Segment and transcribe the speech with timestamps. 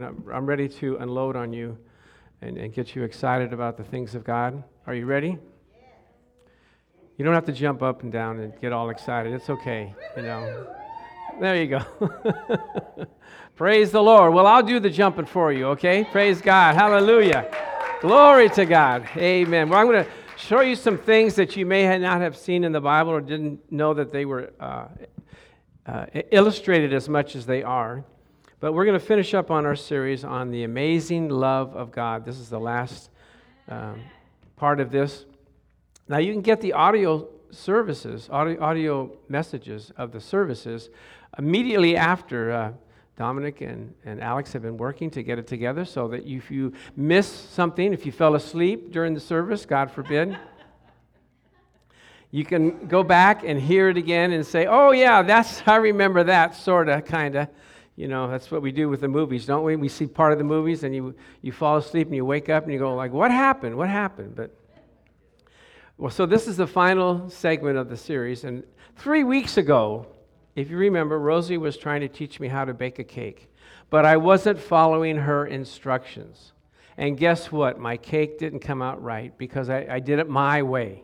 [0.00, 1.76] I'm ready to unload on you
[2.40, 4.62] and, and get you excited about the things of God.
[4.86, 5.36] Are you ready?
[7.16, 9.32] You don't have to jump up and down and get all excited.
[9.32, 10.68] It's okay, you know.
[11.40, 13.08] There you go.
[13.56, 14.34] Praise the Lord.
[14.34, 16.04] Well, I'll do the jumping for you, okay?
[16.04, 16.76] Praise God.
[16.76, 17.50] Hallelujah.
[18.00, 19.04] Glory to God.
[19.16, 19.68] Amen.
[19.68, 22.70] Well, I'm going to show you some things that you may not have seen in
[22.70, 24.86] the Bible or didn't know that they were uh,
[25.86, 28.04] uh, illustrated as much as they are.
[28.60, 32.24] But we're going to finish up on our series on the amazing love of God.
[32.24, 33.08] This is the last
[33.68, 34.00] um,
[34.56, 35.26] part of this.
[36.08, 40.90] Now, you can get the audio services, audio, audio messages of the services
[41.38, 42.72] immediately after uh,
[43.16, 46.72] Dominic and, and Alex have been working to get it together so that if you
[46.96, 50.36] miss something, if you fell asleep during the service, God forbid,
[52.32, 56.24] you can go back and hear it again and say, oh, yeah, that's, I remember
[56.24, 57.48] that, sort of, kind of.
[57.98, 59.74] You know, that's what we do with the movies, don't we?
[59.74, 62.62] We see part of the movies and you, you fall asleep and you wake up
[62.62, 63.76] and you go like, what happened?
[63.76, 64.36] What happened?
[64.36, 64.54] But
[65.96, 68.44] well, so this is the final segment of the series.
[68.44, 68.62] And
[68.94, 70.06] three weeks ago,
[70.54, 73.52] if you remember, Rosie was trying to teach me how to bake a cake,
[73.90, 76.52] but I wasn't following her instructions.
[76.96, 77.80] And guess what?
[77.80, 81.02] My cake didn't come out right because I, I did it my way,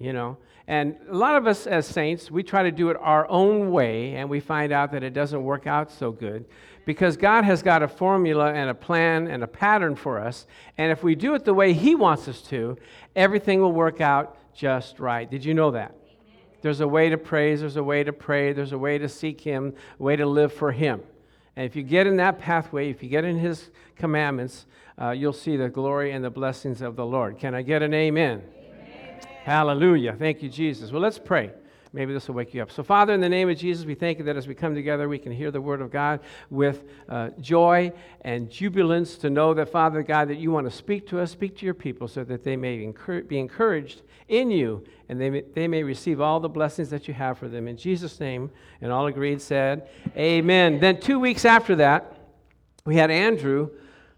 [0.00, 0.36] you know.
[0.66, 4.14] And a lot of us as saints, we try to do it our own way,
[4.14, 6.44] and we find out that it doesn't work out so good
[6.86, 10.46] because God has got a formula and a plan and a pattern for us.
[10.78, 12.76] And if we do it the way He wants us to,
[13.14, 15.30] everything will work out just right.
[15.30, 15.94] Did you know that?
[16.62, 19.40] There's a way to praise, there's a way to pray, there's a way to seek
[19.40, 21.00] Him, a way to live for Him.
[21.56, 24.66] And if you get in that pathway, if you get in His commandments,
[25.00, 27.38] uh, you'll see the glory and the blessings of the Lord.
[27.38, 28.42] Can I get an amen?
[29.44, 30.14] Hallelujah.
[30.18, 30.92] Thank you, Jesus.
[30.92, 31.50] Well, let's pray.
[31.92, 32.70] Maybe this will wake you up.
[32.70, 35.08] So, Father, in the name of Jesus, we thank you that as we come together,
[35.08, 39.70] we can hear the word of God with uh, joy and jubilance to know that,
[39.70, 42.44] Father God, that you want to speak to us, speak to your people, so that
[42.44, 42.92] they may
[43.26, 47.14] be encouraged in you and they may, they may receive all the blessings that you
[47.14, 47.66] have for them.
[47.66, 48.50] In Jesus' name,
[48.80, 50.78] and all agreed said, Amen.
[50.78, 52.16] Then, two weeks after that,
[52.84, 53.70] we had Andrew,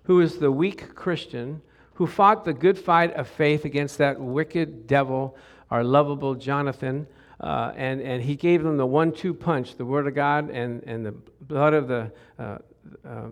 [0.02, 1.62] who is the weak Christian
[2.02, 5.36] who fought the good fight of faith against that wicked devil,
[5.70, 7.06] our lovable Jonathan.
[7.38, 11.06] Uh, and, and he gave them the one-two punch, the word of God and, and
[11.06, 12.58] the blood of the, uh, uh,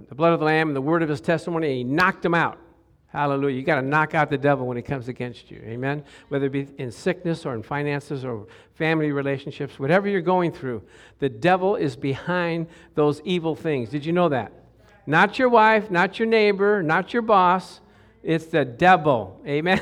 [0.08, 1.66] the blood of the Lamb and the word of his testimony.
[1.66, 2.58] And he knocked them out.
[3.08, 3.56] Hallelujah.
[3.56, 5.60] You got to knock out the devil when he comes against you.
[5.64, 6.04] Amen.
[6.28, 10.84] Whether it be in sickness or in finances or family relationships, whatever you're going through,
[11.18, 13.88] the devil is behind those evil things.
[13.88, 14.52] Did you know that?
[15.08, 17.80] Not your wife, not your neighbor, not your boss.
[18.22, 19.40] It's the devil.
[19.46, 19.80] Amen.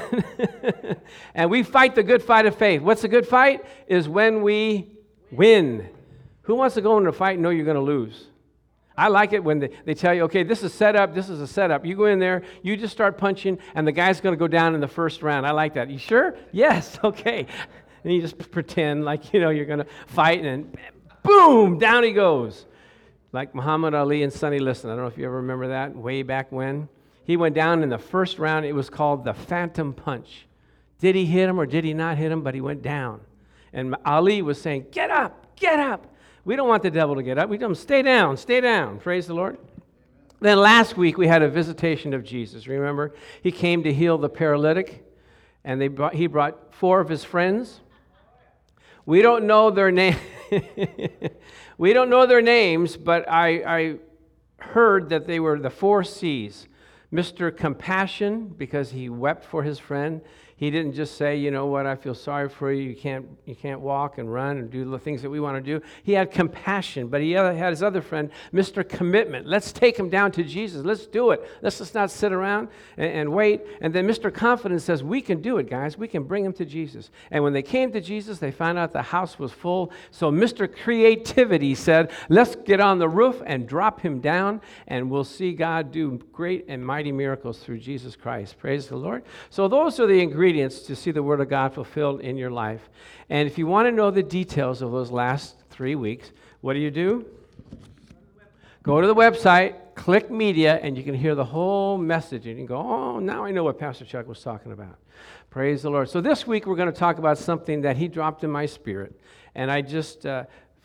[1.35, 2.83] and we fight the good fight of faith.
[2.83, 3.65] What's the good fight?
[3.89, 4.99] Is when we
[5.31, 5.89] win.
[6.43, 8.27] Who wants to go into a fight and know you're going to lose?
[8.97, 11.41] I like it when they, they tell you, okay, this is set up, this is
[11.41, 11.87] a setup.
[11.87, 14.75] You go in there, you just start punching, and the guy's going to go down
[14.75, 15.47] in the first round.
[15.47, 15.89] I like that.
[15.89, 16.37] You sure?
[16.51, 17.47] Yes, okay.
[18.03, 20.77] And you just pretend like, you know, you're going to fight, and
[21.23, 22.67] boom, down he goes.
[23.33, 24.91] Like Muhammad Ali and Sonny Liston.
[24.91, 26.89] I don't know if you ever remember that way back when.
[27.29, 28.65] He went down in the first round.
[28.65, 30.47] It was called the Phantom Punch.
[30.99, 32.41] Did he hit him or did he not hit him?
[32.41, 33.21] But he went down.
[33.71, 36.07] And Ali was saying, Get up, get up.
[36.47, 37.51] We don't want the devil to get up.
[37.51, 38.99] We tell him, Stay down, stay down.
[38.99, 39.59] Praise the Lord.
[40.41, 42.67] Then last week we had a visitation of Jesus.
[42.67, 43.15] Remember?
[43.43, 45.05] He came to heal the paralytic,
[45.65, 47.81] and they brought, he brought four of his friends.
[49.05, 50.17] We don't know their name.
[51.77, 53.49] we don't know their names, but I,
[53.81, 53.97] I
[54.61, 56.69] heard that they were the four C's
[57.13, 57.55] Mr.
[57.57, 60.21] Compassion, because he wept for his friend.
[60.59, 62.83] He didn't just say, you know what, I feel sorry for you.
[62.83, 65.61] You can't, you can't walk and run and do the things that we want to
[65.61, 65.81] do.
[66.03, 68.87] He had compassion, but he had his other friend, Mr.
[68.87, 69.47] Commitment.
[69.47, 70.85] Let's take him down to Jesus.
[70.85, 71.49] Let's do it.
[71.63, 73.61] Let's just not sit around and, and wait.
[73.81, 74.35] And then Mr.
[74.35, 75.97] Confidence says, we can do it, guys.
[75.97, 77.13] We can bring him to Jesus.
[77.31, 79.93] And when they came to Jesus, they found out the house was full.
[80.11, 80.69] So Mr.
[80.69, 85.93] Creativity said, let's get on the roof and drop him down, and we'll see God
[85.93, 88.59] do great and mighty miracles through Jesus Christ.
[88.59, 89.23] Praise the Lord.
[89.51, 92.51] So those are the ingredients ingredients to see the Word of God fulfilled in your
[92.51, 92.89] life.
[93.29, 96.79] And if you want to know the details of those last three weeks, what do
[96.79, 97.27] you do?
[98.83, 102.47] Go to the website, click media, and you can hear the whole message.
[102.47, 104.97] And you go, oh, now I know what Pastor Chuck was talking about.
[105.51, 106.09] Praise the Lord.
[106.09, 109.21] So this week we're going to talk about something that he dropped in my spirit.
[109.55, 110.45] And I just uh,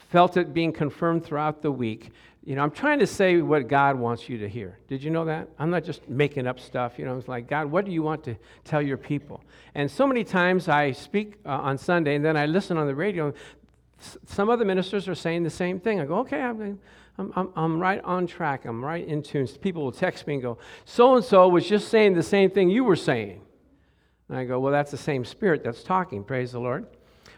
[0.10, 2.12] felt it being confirmed throughout the week.
[2.45, 4.77] You know, I'm trying to say what God wants you to hear.
[4.89, 5.47] Did you know that?
[5.57, 6.99] I'm not just making up stuff.
[6.99, 8.35] You know, it's like, God, what do you want to
[8.65, 9.41] tell your people?
[9.75, 12.95] And so many times I speak uh, on Sunday and then I listen on the
[12.95, 13.33] radio.
[14.25, 16.01] Some other ministers are saying the same thing.
[16.01, 16.79] I go, okay, I'm,
[17.17, 18.65] I'm, I'm right on track.
[18.65, 19.47] I'm right in tune.
[19.61, 22.69] People will text me and go, so and so was just saying the same thing
[22.69, 23.41] you were saying.
[24.27, 26.25] And I go, well, that's the same spirit that's talking.
[26.25, 26.87] Praise the Lord.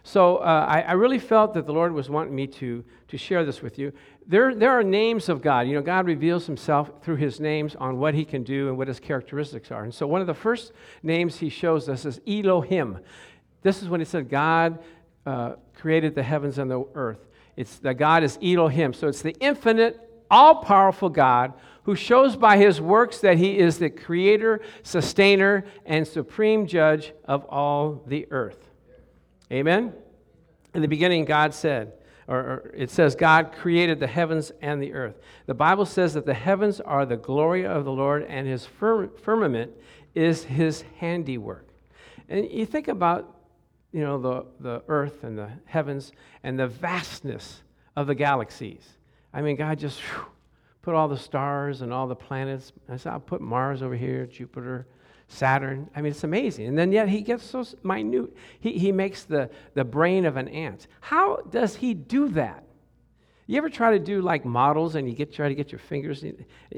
[0.06, 3.44] So uh, I, I, really felt that the Lord was wanting me to, to share
[3.44, 3.92] this with you.
[4.28, 5.68] There, there are names of God.
[5.68, 8.88] You know, God reveals himself through his names on what he can do and what
[8.88, 9.84] his characteristics are.
[9.84, 13.00] And so one of the first names he shows us is Elohim.
[13.64, 14.78] This is when he said God
[15.26, 17.28] uh, created the heavens and the earth.
[17.58, 18.94] It's that God is Elohim.
[18.94, 20.00] So it's the infinite,
[20.30, 26.08] all powerful God who shows by his works that he is the creator, sustainer, and
[26.08, 28.70] supreme judge of all the earth.
[29.52, 29.94] Amen?
[30.74, 31.94] In the beginning, God said,
[32.28, 35.16] or, it says, God created the heavens and the earth.
[35.46, 39.72] The Bible says that the heavens are the glory of the Lord, and his firmament
[40.16, 41.68] is his handiwork.
[42.28, 43.38] And you think about,
[43.92, 46.12] you know, the, the earth and the heavens
[46.44, 47.62] and the vastness
[47.96, 48.88] of the galaxies.
[49.32, 50.26] I mean, God just whew,
[50.82, 52.74] put all the stars and all the planets.
[52.90, 54.88] I said, I'll put Mars over here, Jupiter,
[55.28, 55.90] Saturn.
[55.96, 56.68] I mean, it's amazing.
[56.68, 58.36] And then yet he gets so minute.
[58.60, 60.88] He, he makes the, the brain of an ant.
[61.02, 62.65] How does he do that?
[63.48, 66.26] You ever try to do like models and you get try to get your fingers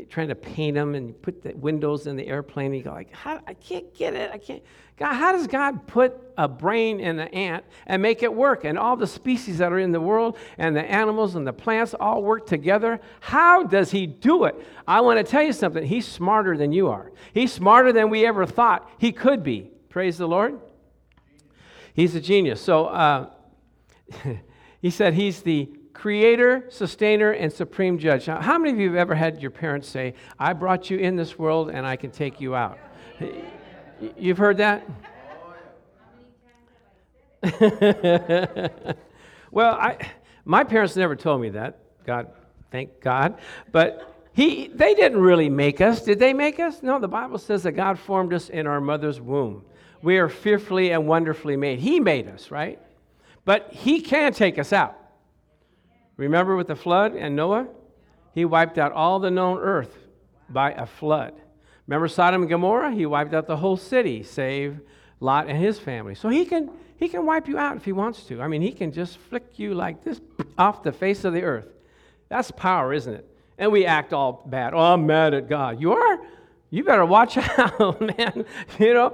[0.09, 2.91] trying to paint them and you put the windows in the airplane and you go
[2.91, 4.31] like, how, I can't get it.
[4.33, 4.61] I can't.
[4.97, 8.65] God, how does God put a brain in an ant and make it work?
[8.65, 11.93] And all the species that are in the world and the animals and the plants
[11.93, 12.99] all work together.
[13.21, 14.55] How does He do it?
[14.85, 15.85] I want to tell you something.
[15.85, 17.13] He's smarter than you are.
[17.33, 19.71] He's smarter than we ever thought he could be.
[19.87, 20.59] Praise the Lord.
[21.93, 22.59] He's a genius.
[22.59, 23.29] So uh,
[24.81, 28.27] he said he's the creator, sustainer, and supreme judge.
[28.27, 31.15] Now, how many of you have ever had your parents say, I brought you in
[31.15, 32.77] this world and I can take you out?
[34.15, 34.87] You've heard that?
[39.51, 39.97] well, I,
[40.45, 41.79] my parents never told me that.
[42.05, 42.27] God,
[42.71, 43.39] thank God.
[43.71, 46.03] But he, they didn't really make us.
[46.03, 46.83] Did they make us?
[46.83, 49.65] No, the Bible says that God formed us in our mother's womb.
[50.03, 51.79] We are fearfully and wonderfully made.
[51.79, 52.79] He made us, right?
[53.45, 54.96] But He can take us out.
[56.17, 57.67] Remember with the flood and Noah?
[58.33, 59.95] He wiped out all the known earth
[60.49, 61.33] by a flood.
[61.87, 62.91] Remember Sodom and Gomorrah?
[62.91, 64.79] He wiped out the whole city, save
[65.19, 66.15] Lot and his family.
[66.15, 68.41] So he can, he can wipe you out if he wants to.
[68.41, 70.19] I mean, he can just flick you like this
[70.57, 71.67] off the face of the earth.
[72.29, 73.25] That's power, isn't it?
[73.57, 74.73] And we act all bad.
[74.73, 75.81] Oh, I'm mad at God.
[75.81, 76.19] You are?
[76.69, 78.45] You better watch out, man.
[78.77, 79.13] You know,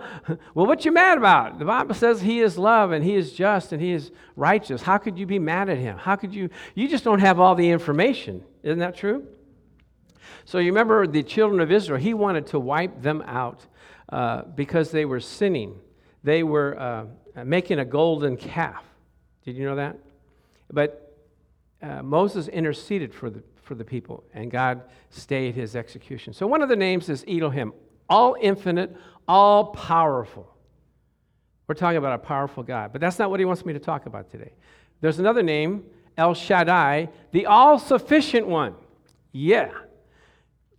[0.56, 1.60] well, what you mad about?
[1.60, 4.82] The Bible says He is love and He is just and He is righteous.
[4.82, 5.98] How could you be mad at Him?
[5.98, 6.50] How could you?
[6.74, 8.44] You just don't have all the information.
[8.64, 9.28] Isn't that true?
[10.46, 12.00] So you remember the children of Israel.
[12.00, 13.66] He wanted to wipe them out
[14.10, 15.80] uh, because they were sinning.
[16.24, 18.84] They were uh, making a golden calf.
[19.46, 19.98] Did you know that?
[20.72, 21.18] But
[21.82, 26.34] uh, Moses interceded for the for the people, and God stayed his execution.
[26.34, 27.74] So one of the names is Elohim,
[28.10, 28.96] all infinite,
[29.28, 30.54] all powerful.
[31.68, 34.06] We're talking about a powerful God, but that's not what he wants me to talk
[34.06, 34.52] about today.
[35.02, 35.86] There's another name,
[36.18, 38.76] El Shaddai, the all sufficient one.
[39.32, 39.72] Yeah.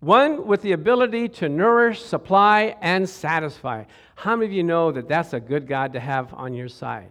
[0.00, 3.84] One with the ability to nourish, supply, and satisfy.
[4.14, 7.10] How many of you know that that's a good God to have on your side?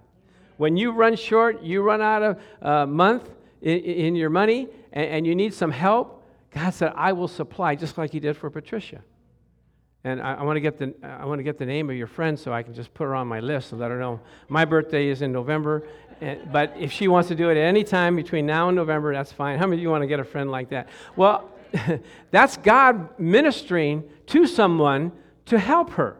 [0.58, 3.30] When you run short, you run out of a uh, month
[3.64, 7.76] in, in your money, and, and you need some help, God said, I will supply,
[7.76, 9.02] just like He did for Patricia.
[10.04, 12.08] And I, I want to get the I want to get the name of your
[12.08, 14.20] friend so I can just put her on my list and let her know.
[14.50, 15.88] My birthday is in November,
[16.20, 19.14] and, but if she wants to do it at any time between now and November,
[19.14, 19.58] that's fine.
[19.58, 20.90] How many of you want to get a friend like that?
[21.16, 21.50] Well,
[22.32, 25.14] that's God ministering to someone
[25.46, 26.18] to help her.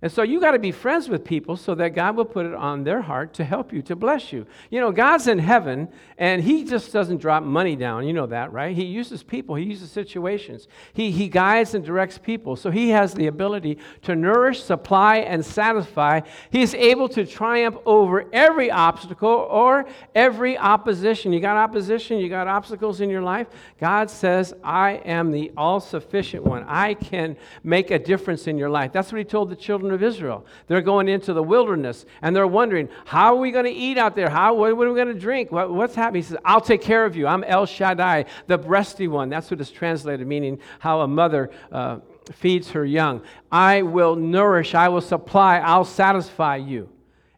[0.00, 2.54] And so you got to be friends with people so that God will put it
[2.54, 4.46] on their heart to help you, to bless you.
[4.70, 5.88] You know, God's in heaven
[6.18, 8.06] and He just doesn't drop money down.
[8.06, 8.76] You know that, right?
[8.76, 10.68] He uses people, He uses situations.
[10.92, 12.54] He, he guides and directs people.
[12.54, 16.20] So He has the ability to nourish, supply, and satisfy.
[16.50, 21.32] He's able to triumph over every obstacle or every opposition.
[21.32, 23.48] You got opposition, you got obstacles in your life.
[23.80, 26.62] God says, I am the all sufficient one.
[26.68, 28.92] I can make a difference in your life.
[28.92, 30.44] That's what He told the children children of Israel.
[30.66, 34.14] They're going into the wilderness and they're wondering, how are we going to eat out
[34.14, 34.28] there?
[34.28, 35.50] How, what, are we going to drink?
[35.50, 36.22] What, what's happening?
[36.22, 37.26] He says, I'll take care of you.
[37.26, 39.28] I'm El Shaddai, the breasty one.
[39.28, 41.98] That's what it's translated, meaning how a mother uh,
[42.32, 43.22] feeds her young.
[43.50, 46.90] I will nourish, I will supply, I'll satisfy you.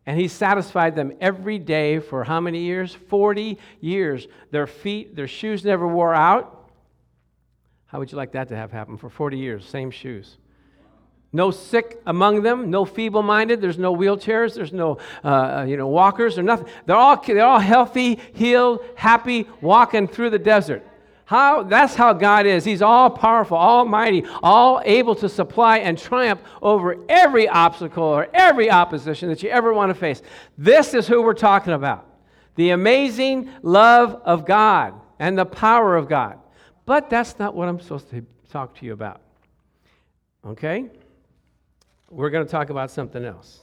[0.07, 2.95] And he satisfied them every day for how many years?
[2.95, 4.27] 40 years.
[4.51, 6.57] Their feet, their shoes never wore out.
[7.87, 9.65] How would you like that to have happened for 40 years?
[9.67, 10.40] Same shoes.
[11.33, 15.77] No sick among them, no feeble minded, there's no wheelchairs, there's no uh, uh, you
[15.77, 16.67] know, walkers or nothing.
[16.87, 20.85] They're all, they're all healthy, healed, happy, walking through the desert.
[21.27, 22.65] How, that's how God is.
[22.65, 28.69] He's all powerful, almighty, all able to supply and triumph over every obstacle or every
[28.69, 30.23] opposition that you ever want to face.
[30.59, 32.07] This is who we're talking about
[32.57, 36.41] the amazing love of God and the power of God.
[36.85, 39.21] But that's not what I'm supposed to talk to you about.
[40.45, 40.91] Okay?
[42.11, 43.61] We're going to talk about something else.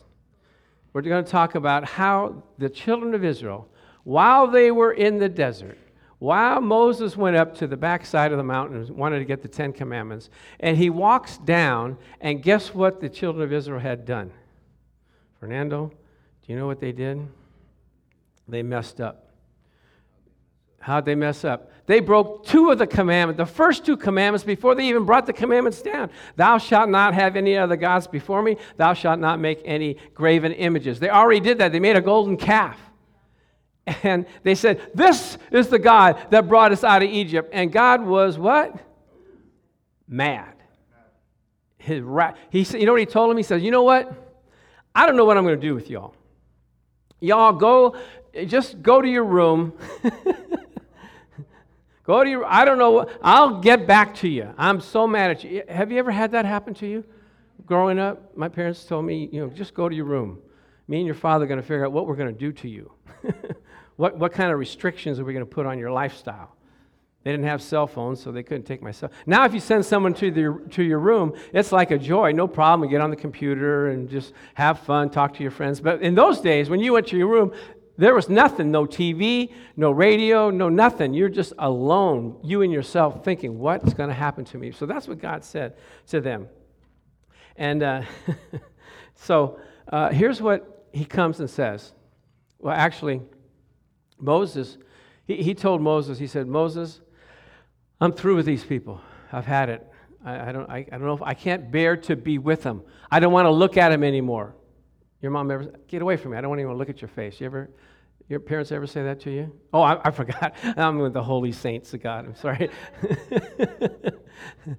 [0.94, 3.68] We're going to talk about how the children of Israel,
[4.04, 5.78] while they were in the desert,
[6.20, 9.48] while Moses went up to the backside of the mountain and wanted to get the
[9.48, 14.32] Ten Commandments, and he walks down, and guess what the children of Israel had done?
[15.40, 15.92] Fernando,
[16.42, 17.28] do you know what they did?
[18.48, 19.30] They messed up.
[20.80, 21.70] How'd they mess up?
[21.88, 25.32] They broke two of the commandments, the first two commandments, before they even brought the
[25.32, 26.10] commandments down.
[26.36, 28.58] Thou shalt not have any other gods before me.
[28.76, 31.00] Thou shalt not make any graven images.
[31.00, 31.72] They already did that.
[31.72, 32.78] They made a golden calf.
[34.04, 37.52] And they said, This is the God that brought us out of Egypt.
[37.54, 38.76] And God was what?
[40.10, 40.56] Mad.
[41.78, 43.38] His ra- he said, You know what he told him?
[43.38, 44.12] He says, You know what?
[44.94, 46.14] I don't know what I'm going to do with y'all.
[47.22, 47.96] Y'all go,
[48.46, 49.72] just go to your room.
[52.08, 54.52] go to your, I don't know, I'll get back to you.
[54.58, 55.62] I'm so mad at you.
[55.70, 57.04] Have you ever had that happen to you?
[57.68, 60.40] Growing up, my parents told me, you know, just go to your room.
[60.88, 62.68] Me and your father are going to figure out what we're going to do to
[62.68, 62.92] you.
[63.98, 66.56] What, what kind of restrictions are we going to put on your lifestyle?
[67.24, 69.12] They didn't have cell phones, so they couldn't take my cell.
[69.26, 72.32] Now, if you send someone to, the, to your room, it's like a joy.
[72.32, 72.88] No problem.
[72.88, 75.82] You get on the computer and just have fun, talk to your friends.
[75.82, 77.54] But in those days, when you went to your room,
[77.98, 81.14] there was nothing no TV, no radio, no nothing.
[81.14, 84.72] You're just alone, you and yourself, thinking, what's going to happen to me?
[84.72, 85.76] So that's what God said
[86.08, 86.48] to them.
[87.56, 88.04] And uh,
[89.16, 89.60] so
[89.92, 91.94] uh, here's what he comes and says.
[92.60, 93.22] Well, actually,
[94.20, 94.78] Moses,
[95.26, 97.02] he, he told Moses, he said, Moses,
[98.00, 99.02] I'm through with these people.
[99.32, 99.88] I've had it.
[100.24, 102.84] I, I don't, I, I, don't know if I can't bear to be with them.
[103.10, 104.56] I don't want to look at them anymore.
[105.22, 106.38] Your mom ever, get away from me.
[106.38, 107.40] I don't want anyone to look at your face.
[107.40, 107.70] You ever,
[108.30, 109.52] your parents ever say that to you?
[109.74, 110.56] Oh, I, I forgot.
[110.78, 112.26] I'm with the holy saints of God.
[112.26, 112.70] I'm sorry.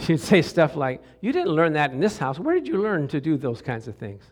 [0.00, 2.38] She'd say stuff like, You didn't learn that in this house.
[2.38, 4.24] Where did you learn to do those kinds of things?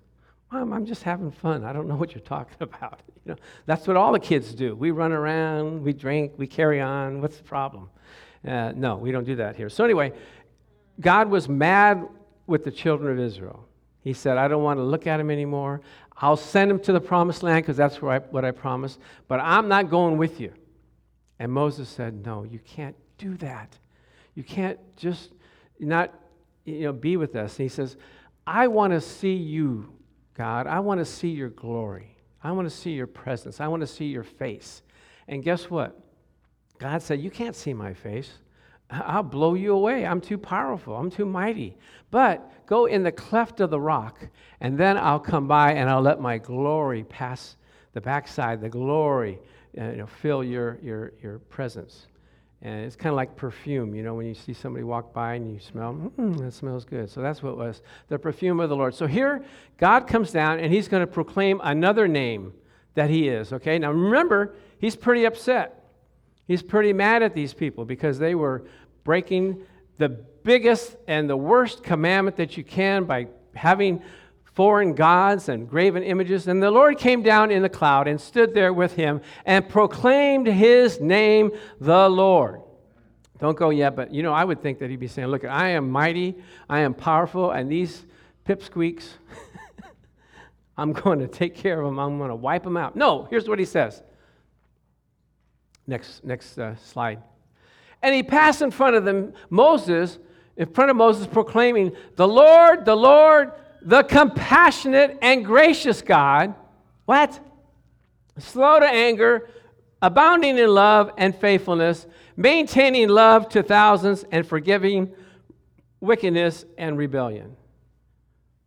[0.52, 1.64] Mom, I'm just having fun.
[1.64, 3.00] I don't know what you're talking about.
[3.24, 3.36] You know,
[3.66, 4.74] that's what all the kids do.
[4.74, 7.20] We run around, we drink, we carry on.
[7.20, 7.88] What's the problem?
[8.46, 9.68] Uh, no, we don't do that here.
[9.68, 10.12] So anyway,
[11.00, 12.06] God was mad
[12.46, 13.66] with the children of Israel.
[14.00, 15.82] He said, I don't want to look at them anymore.
[16.20, 19.68] I'll send them to the promised land because that's I, what I promised, but I'm
[19.68, 20.52] not going with you.
[21.38, 23.78] And Moses said, No, you can't do that.
[24.34, 25.32] You can't just
[25.78, 26.14] not
[26.64, 27.58] you know, be with us.
[27.58, 27.96] And he says,
[28.46, 29.92] I want to see you
[30.40, 32.16] God, I want to see your glory.
[32.42, 33.60] I want to see your presence.
[33.60, 34.80] I want to see your face.
[35.28, 36.00] And guess what?
[36.78, 38.30] God said, You can't see my face.
[38.90, 40.06] I'll blow you away.
[40.06, 40.96] I'm too powerful.
[40.96, 41.76] I'm too mighty.
[42.10, 44.18] But go in the cleft of the rock,
[44.60, 47.56] and then I'll come by and I'll let my glory pass
[47.92, 49.38] the backside, the glory
[49.78, 52.06] uh, you know, fill your, your, your presence.
[52.62, 55.50] And it's kind of like perfume, you know, when you see somebody walk by and
[55.50, 57.08] you smell, mm, that smells good.
[57.08, 58.94] So that's what was the perfume of the Lord.
[58.94, 59.42] So here,
[59.78, 62.52] God comes down and he's going to proclaim another name
[62.94, 63.78] that he is, okay?
[63.78, 65.84] Now remember, he's pretty upset.
[66.46, 68.64] He's pretty mad at these people because they were
[69.04, 69.62] breaking
[69.96, 70.08] the
[70.42, 74.02] biggest and the worst commandment that you can by having
[74.54, 76.48] foreign gods and graven images.
[76.48, 80.46] And the Lord came down in the cloud and stood there with him and proclaimed
[80.46, 82.60] his name, the Lord.
[83.38, 85.70] Don't go yet, but you know, I would think that he'd be saying, Look, I
[85.70, 86.36] am mighty,
[86.68, 88.04] I am powerful, and these
[88.46, 89.08] pipsqueaks,
[90.76, 92.96] I'm going to take care of them, I'm going to wipe them out.
[92.96, 94.02] No, here's what he says.
[95.86, 97.22] Next, next uh, slide.
[98.02, 100.18] And he passed in front of them, Moses,
[100.56, 103.52] in front of Moses, proclaiming, The Lord, the Lord,
[103.82, 106.54] the compassionate and gracious God,
[107.06, 107.38] what?
[108.38, 109.48] Slow to anger,
[110.02, 115.12] abounding in love and faithfulness, maintaining love to thousands, and forgiving
[116.00, 117.56] wickedness and rebellion.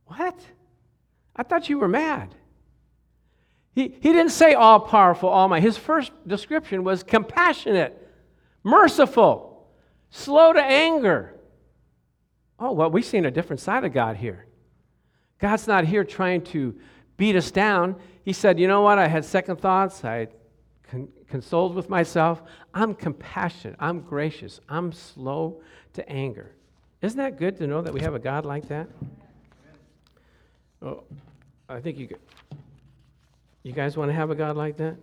[0.05, 0.39] What?
[1.35, 2.35] I thought you were mad.
[3.73, 5.65] He, he didn't say all powerful, all mighty.
[5.65, 7.97] His first description was compassionate,
[8.63, 9.67] merciful,
[10.11, 11.32] slow to anger.
[12.65, 14.45] Oh, well, we've seen a different side of God here.
[15.37, 16.73] God's not here trying to
[17.17, 17.97] beat us down.
[18.23, 18.97] He said, You know what?
[18.97, 20.05] I had second thoughts.
[20.05, 20.29] I
[20.89, 22.41] con- consoled with myself.
[22.73, 23.75] I'm compassionate.
[23.81, 24.61] I'm gracious.
[24.69, 26.51] I'm slow to anger.
[27.01, 28.87] Isn't that good to know that we have a God like that?
[30.81, 31.03] Oh,
[31.67, 32.07] I think you,
[33.63, 34.95] you guys want to have a God like that?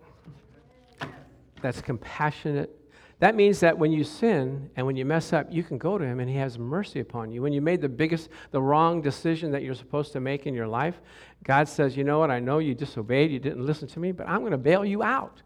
[1.61, 2.75] That's compassionate,
[3.21, 6.03] That means that when you sin and when you mess up, you can go to
[6.03, 7.43] him and he has mercy upon you.
[7.43, 10.67] When you made the biggest, the wrong decision that you're supposed to make in your
[10.67, 10.99] life,
[11.43, 12.31] God says, You know what?
[12.31, 15.03] I know you disobeyed, you didn't listen to me, but I'm going to bail you
[15.03, 15.43] out.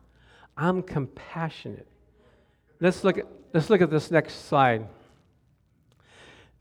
[0.56, 1.86] I'm compassionate.
[2.80, 4.88] Let's look at, let's look at this next slide.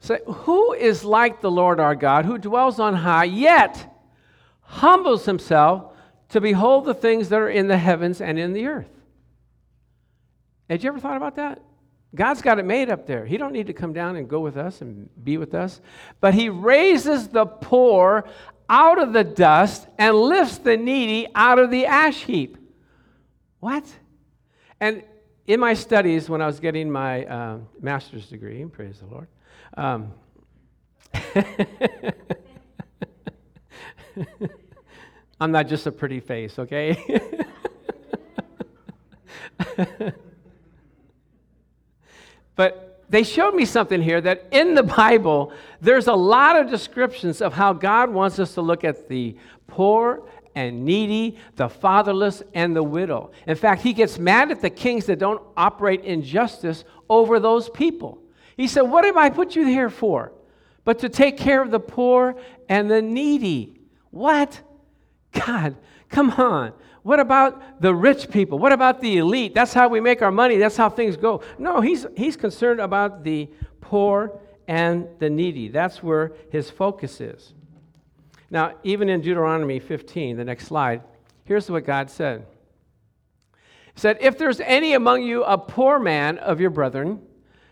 [0.01, 3.89] So, who is like the Lord our God, who dwells on high, yet
[4.63, 5.93] humbles himself
[6.31, 8.89] to behold the things that are in the heavens and in the earth?
[10.69, 11.63] Had you ever thought about that?
[12.15, 13.27] God's got it made up there.
[13.27, 15.81] He don't need to come down and go with us and be with us.
[16.21, 18.25] But he raises the poor
[18.69, 22.57] out of the dust and lifts the needy out of the ash heap.
[23.59, 23.85] What?
[24.81, 25.03] And
[25.47, 29.29] in my studies, when I was getting my uh, master's degree, praise the Lord,
[29.77, 30.13] um,
[35.41, 36.97] I'm not just a pretty face, okay?
[42.57, 47.41] But they showed me something here that in the Bible, there's a lot of descriptions
[47.41, 52.75] of how God wants us to look at the poor and needy, the fatherless, and
[52.75, 53.33] the widow.
[53.47, 57.69] In fact, he gets mad at the kings that don't operate in justice over those
[57.71, 58.23] people.
[58.57, 60.33] He said, What have I put you here for?
[60.85, 62.37] But to take care of the poor
[62.69, 63.81] and the needy.
[64.11, 64.61] What?
[65.33, 65.77] God,
[66.15, 66.73] come on.
[67.03, 68.59] What about the rich people?
[68.59, 69.55] What about the elite?
[69.55, 70.57] That's how we make our money.
[70.57, 71.43] That's how things go.
[71.59, 75.69] No, he's, he's concerned about the poor and the needy.
[75.69, 77.53] That's where his focus is.
[78.49, 81.03] Now, even in Deuteronomy 15, the next slide,
[81.45, 82.47] here's what God said.
[83.95, 87.21] He said, If there's any among you a poor man of your brethren,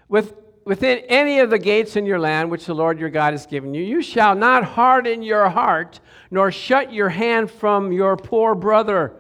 [0.09, 3.47] with, within any of the gates in your land which the Lord your God has
[3.47, 6.01] given you, you shall not harden your heart,
[6.31, 9.17] nor shut your hand from your poor brother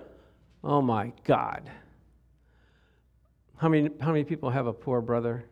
[0.65, 1.69] Oh my God.
[3.57, 5.45] How many, how many people have a poor brother,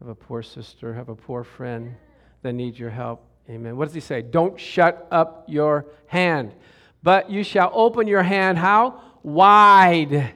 [0.00, 1.94] have a poor sister, have a poor friend
[2.42, 3.24] that needs your help?
[3.50, 3.76] Amen.
[3.76, 4.22] What does he say?
[4.22, 6.54] Don't shut up your hand,
[7.02, 9.00] but you shall open your hand how?
[9.22, 10.34] Wide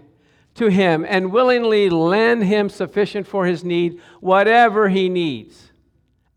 [0.55, 5.73] to him and willingly lend him sufficient for his need, whatever he needs.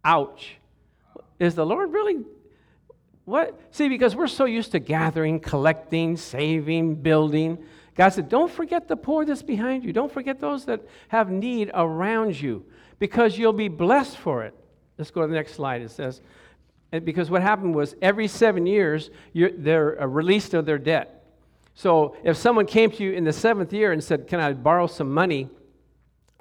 [0.03, 0.57] Ouch.
[1.39, 2.23] Is the Lord really
[3.25, 3.59] what?
[3.71, 7.57] See, because we're so used to gathering, collecting, saving, building.
[7.95, 9.91] God said, Don't forget the poor that's behind you.
[9.91, 12.65] Don't forget those that have need around you
[12.99, 14.53] because you'll be blessed for it.
[14.97, 15.81] Let's go to the next slide.
[15.81, 16.21] It says,
[17.03, 21.24] because what happened was every seven years, they're uh, released of their debt.
[21.75, 24.87] So if someone came to you in the seventh year and said, Can I borrow
[24.87, 25.49] some money?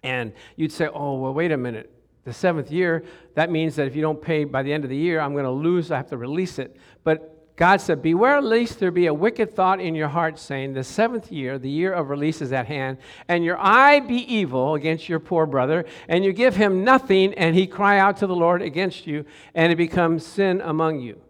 [0.03, 1.91] And you'd say, Oh, well, wait a minute
[2.25, 4.97] the seventh year, that means that if you don't pay by the end of the
[4.97, 6.77] year, I'm going to lose, I have to release it.
[7.05, 10.83] But God said, Beware lest there be a wicked thought in your heart, saying, The
[10.83, 15.09] seventh year, the year of release is at hand, and your eye be evil against
[15.09, 18.63] your poor brother, and you give him nothing, and he cry out to the Lord
[18.63, 21.21] against you, and it becomes sin among you.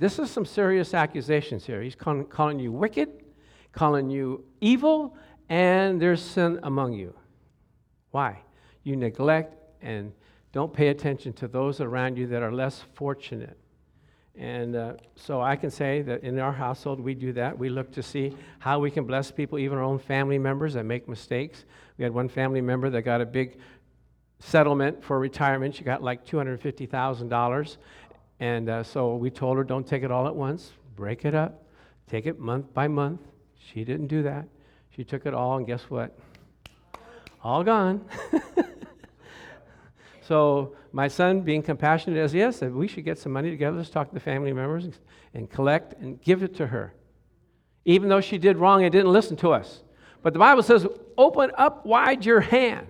[0.00, 1.82] This is some serious accusations here.
[1.82, 3.22] He's calling, calling you wicked,
[3.70, 5.14] calling you evil,
[5.50, 7.14] and there's sin among you.
[8.10, 8.38] Why?
[8.82, 10.14] You neglect and
[10.52, 13.58] don't pay attention to those around you that are less fortunate.
[14.34, 17.58] And uh, so I can say that in our household, we do that.
[17.58, 20.84] We look to see how we can bless people, even our own family members that
[20.84, 21.66] make mistakes.
[21.98, 23.58] We had one family member that got a big
[24.38, 25.74] settlement for retirement.
[25.74, 27.76] She got like $250,000.
[28.40, 31.62] And uh, so we told her, don't take it all at once, break it up,
[32.08, 33.20] take it month by month.
[33.72, 34.48] She didn't do that.
[34.96, 36.18] She took it all, and guess what?
[37.44, 38.04] All gone.
[40.30, 43.76] So my son, being compassionate as he is, said, we should get some money together.
[43.76, 44.88] Let's talk to the family members
[45.34, 46.94] and collect and give it to her.
[47.84, 49.82] Even though she did wrong and didn't listen to us.
[50.22, 50.86] But the Bible says,
[51.18, 52.86] open up wide your hand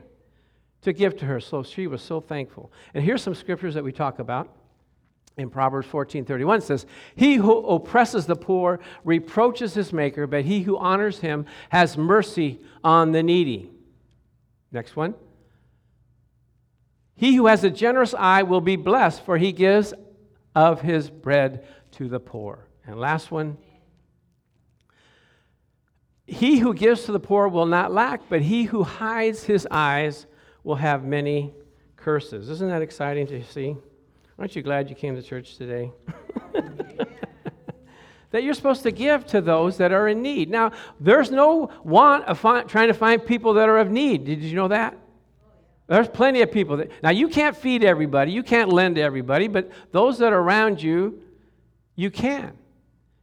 [0.83, 1.41] to give to her.
[1.41, 2.71] So she was so thankful.
[2.93, 4.55] And here's some scriptures that we talk about.
[5.41, 10.77] In Proverbs 14:31 says, "He who oppresses the poor reproaches his maker, but he who
[10.77, 13.71] honors him has mercy on the needy."
[14.71, 15.15] Next one.
[17.15, 19.95] He who has a generous eye will be blessed, for he gives
[20.55, 22.67] of his bread to the poor.
[22.87, 23.57] And last one.
[26.27, 30.27] He who gives to the poor will not lack, but he who hides his eyes
[30.65, 31.55] will have many
[31.97, 32.49] curses.
[32.49, 33.77] Isn't that exciting to see?
[34.41, 35.93] Aren't you glad you came to church today?
[38.31, 40.49] that you're supposed to give to those that are in need.
[40.49, 44.25] Now, there's no want of trying to find people that are of need.
[44.25, 44.97] Did you know that?
[45.89, 49.47] There's plenty of people that, now you can't feed everybody, you can't lend to everybody,
[49.47, 51.21] but those that are around you,
[51.95, 52.57] you can.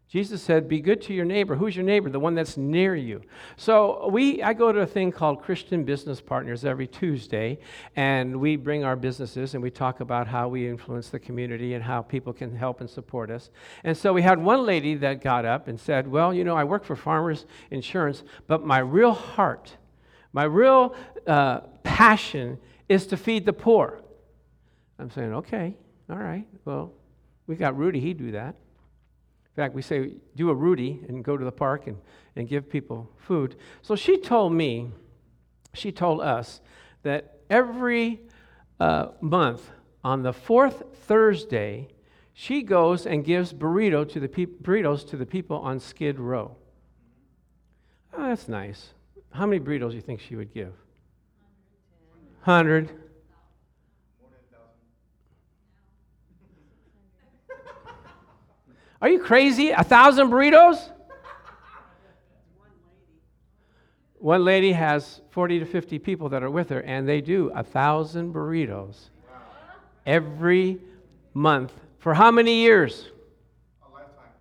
[0.09, 1.55] Jesus said, Be good to your neighbor.
[1.55, 2.09] Who's your neighbor?
[2.09, 3.21] The one that's near you.
[3.57, 7.59] So we I go to a thing called Christian Business Partners every Tuesday,
[7.97, 11.83] and we bring our businesses and we talk about how we influence the community and
[11.83, 13.49] how people can help and support us.
[13.83, 16.63] And so we had one lady that got up and said, Well, you know, I
[16.63, 19.75] work for Farmers Insurance, but my real heart,
[20.31, 23.99] my real uh, passion is to feed the poor.
[24.99, 25.75] I'm saying, Okay,
[26.09, 26.93] all right, well,
[27.45, 28.55] we got Rudy, he'd do that.
[29.57, 31.97] Fact, we say, do a Rudy and go to the park and,
[32.35, 33.55] and give people food.
[33.81, 34.91] So she told me,
[35.73, 36.61] she told us
[37.01, 38.21] that every
[38.79, 39.67] uh, month
[40.03, 41.87] on the fourth Thursday,
[42.33, 46.55] she goes and gives burrito to the peop- burritos to the people on Skid Row.
[48.13, 48.89] Oh, that's nice.
[49.31, 50.73] How many burritos do you think she would give?
[52.43, 53.06] 100.
[59.01, 59.69] Are you crazy?
[59.69, 60.91] A thousand burritos?
[64.19, 67.63] One lady has 40 to 50 people that are with her, and they do a
[67.63, 68.95] thousand burritos
[70.05, 70.79] every
[71.35, 71.71] month.
[71.99, 73.09] For how many years?
[73.87, 74.31] A lifetime.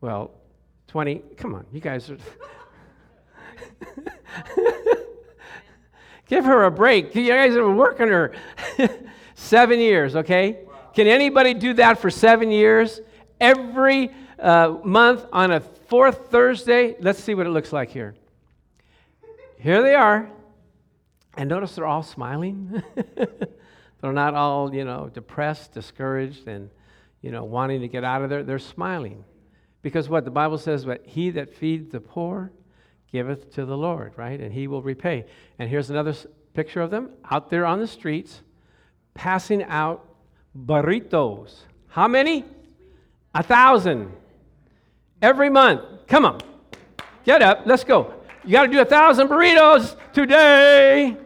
[0.00, 0.32] Well,
[0.88, 1.22] 20.
[1.36, 2.18] Come on, you guys are.
[6.26, 7.14] Give her a break.
[7.14, 8.32] You guys are working her
[9.34, 10.58] seven years, okay?
[10.94, 13.00] Can anybody do that for seven years?
[13.40, 16.96] Every uh, month on a fourth Thursday.
[17.00, 18.14] Let's see what it looks like here.
[19.58, 20.28] Here they are.
[21.36, 22.82] And notice they're all smiling.
[24.00, 26.70] they're not all, you know, depressed, discouraged, and,
[27.22, 28.42] you know, wanting to get out of there.
[28.42, 29.24] They're smiling.
[29.82, 32.52] Because what the Bible says, but he that feeds the poor
[33.10, 34.40] giveth to the Lord, right?
[34.40, 35.24] And he will repay.
[35.58, 36.14] And here's another
[36.54, 38.42] picture of them out there on the streets
[39.14, 40.08] passing out
[40.56, 41.60] burritos.
[41.88, 42.44] How many?
[43.38, 44.10] A thousand
[45.22, 45.82] every month.
[46.08, 46.40] Come on.
[47.24, 47.62] Get up.
[47.66, 48.12] Let's go.
[48.44, 51.16] You got to do a thousand burritos today.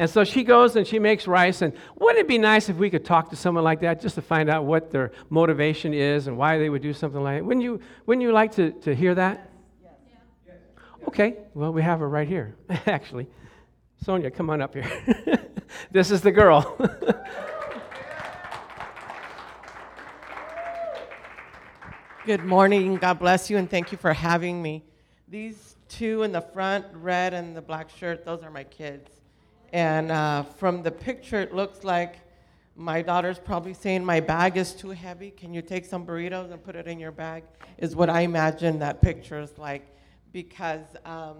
[0.00, 1.62] And so she goes and she makes rice.
[1.62, 4.22] And wouldn't it be nice if we could talk to someone like that just to
[4.22, 7.44] find out what their motivation is and why they would do something like that?
[7.44, 9.52] Wouldn't you, wouldn't you like to, to hear that?
[9.80, 10.56] Yes.
[11.06, 12.56] Okay, well, we have her right here,
[12.86, 13.28] actually.
[14.02, 14.90] Sonia, come on up here.
[15.92, 16.76] this is the girl.
[22.26, 22.96] Good morning.
[22.96, 24.84] God bless you, and thank you for having me.
[25.26, 29.08] These two in the front, red and the black shirt, those are my kids.
[29.72, 32.16] And uh, from the picture, it looks like
[32.76, 35.30] my daughter's probably saying, My bag is too heavy.
[35.30, 37.42] Can you take some burritos and put it in your bag?
[37.78, 39.86] Is what I imagine that picture is like.
[40.30, 41.38] Because, um,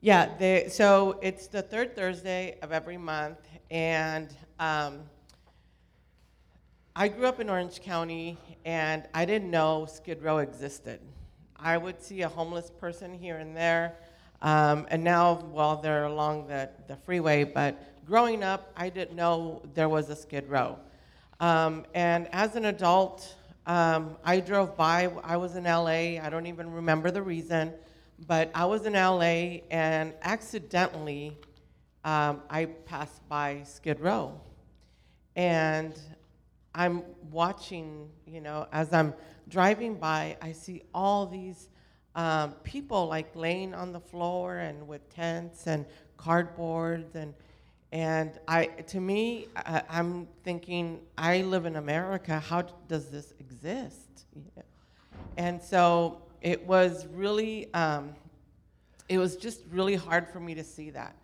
[0.00, 3.38] yeah, they, so it's the third Thursday of every month,
[3.70, 5.02] and um,
[6.96, 11.00] I grew up in Orange County, and I didn't know Skid Row existed.
[11.56, 13.96] I would see a homeless person here and there,
[14.42, 19.60] um, and now, well, they're along the, the freeway, but growing up, I didn't know
[19.74, 20.78] there was a Skid Row.
[21.40, 23.34] Um, and as an adult,
[23.66, 27.72] um, I drove by, I was in LA, I don't even remember the reason,
[28.28, 31.36] but I was in LA, and accidentally,
[32.04, 34.40] um, I passed by Skid Row.
[35.34, 35.92] And
[36.74, 39.14] I'm watching, you know, as I'm
[39.48, 41.68] driving by, I see all these
[42.16, 45.84] um, people like laying on the floor and with tents and
[46.18, 47.34] cardboards and
[47.90, 52.38] and I to me I, am thinking I live in America.
[52.38, 54.26] How does this exist?
[55.36, 58.14] And so it was really um,
[59.08, 61.16] it was just really hard for me to see that.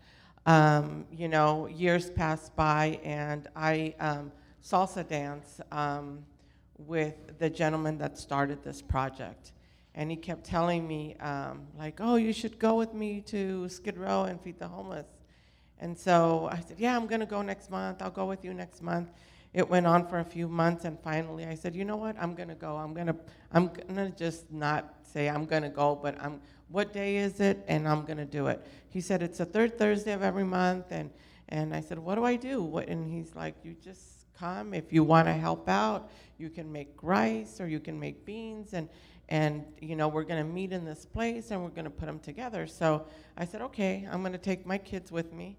[0.47, 4.33] Um, you know, years passed by and I um,
[4.64, 6.25] salsa dance um,
[6.79, 9.53] with the gentleman that started this project.
[9.94, 13.99] And he kept telling me, um, like, oh, you should go with me to Skid
[13.99, 15.07] Row and feed the homeless.
[15.81, 18.03] And so I said, yeah, I'm going to go next month.
[18.03, 19.11] I'll go with you next month.
[19.53, 22.16] It went on for a few months, and finally I said, you know what?
[22.20, 22.77] I'm going to go.
[22.77, 23.16] I'm going to
[23.51, 27.64] I'm gonna just not say I'm going to go, but I'm, what day is it?
[27.66, 28.64] And I'm going to do it.
[28.90, 30.87] He said, it's the third Thursday of every month.
[30.90, 31.11] And,
[31.49, 32.62] and I said, what do I do?
[32.62, 32.87] What?
[32.88, 34.10] And he's like, you just
[34.40, 34.72] come.
[34.72, 38.72] If you want to help out, you can make rice or you can make beans
[38.72, 38.88] and
[39.29, 42.07] and you know we're going to meet in this place and we're going to put
[42.07, 42.66] them together.
[42.66, 45.57] So I said, okay, I'm going to take my kids with me.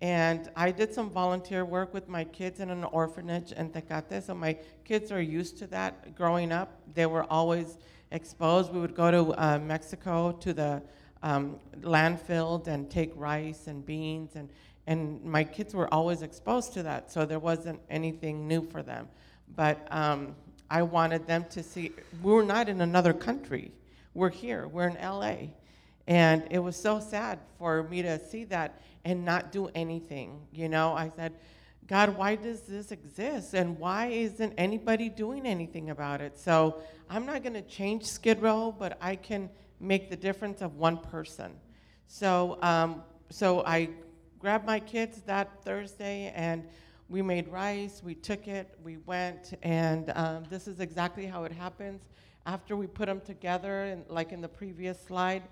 [0.00, 4.22] And I did some volunteer work with my kids in an orphanage in Tecate.
[4.22, 6.80] So my kids are used to that growing up.
[6.94, 7.76] They were always
[8.10, 8.72] exposed.
[8.72, 10.82] We would go to uh, Mexico to the
[11.22, 14.48] um, landfill and take rice and beans and
[14.90, 19.08] and my kids were always exposed to that, so there wasn't anything new for them.
[19.54, 20.34] But um,
[20.68, 23.70] I wanted them to see we're not in another country.
[24.14, 24.66] We're here.
[24.66, 25.52] We're in LA.
[26.08, 30.40] And it was so sad for me to see that and not do anything.
[30.50, 31.34] You know, I said,
[31.86, 33.54] God, why does this exist?
[33.54, 36.36] And why isn't anybody doing anything about it?
[36.36, 40.74] So I'm not going to change Skid Row, but I can make the difference of
[40.74, 41.52] one person.
[42.08, 43.90] So, um, so I
[44.40, 46.64] grabbed my kids that Thursday and
[47.10, 51.52] we made rice, we took it, we went, and um, this is exactly how it
[51.52, 52.00] happens.
[52.46, 55.42] After we put them together, like in the previous slide,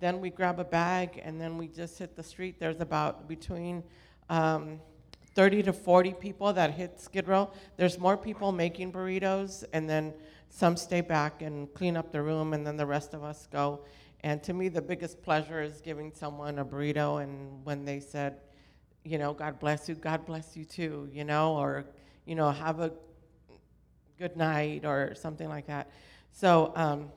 [0.00, 2.58] then we grab a bag and then we just hit the street.
[2.58, 3.82] There's about between
[4.30, 4.80] um,
[5.34, 7.50] 30 to 40 people that hit Skid Row.
[7.76, 10.14] There's more people making burritos, and then
[10.48, 13.80] some stay back and clean up the room, and then the rest of us go.
[14.28, 18.36] And to me, the biggest pleasure is giving someone a burrito, and when they said,
[19.02, 21.86] you know, God bless you, God bless you too, you know, or,
[22.26, 22.92] you know, have a
[24.18, 25.90] good night or something like that.
[26.30, 27.10] So, um,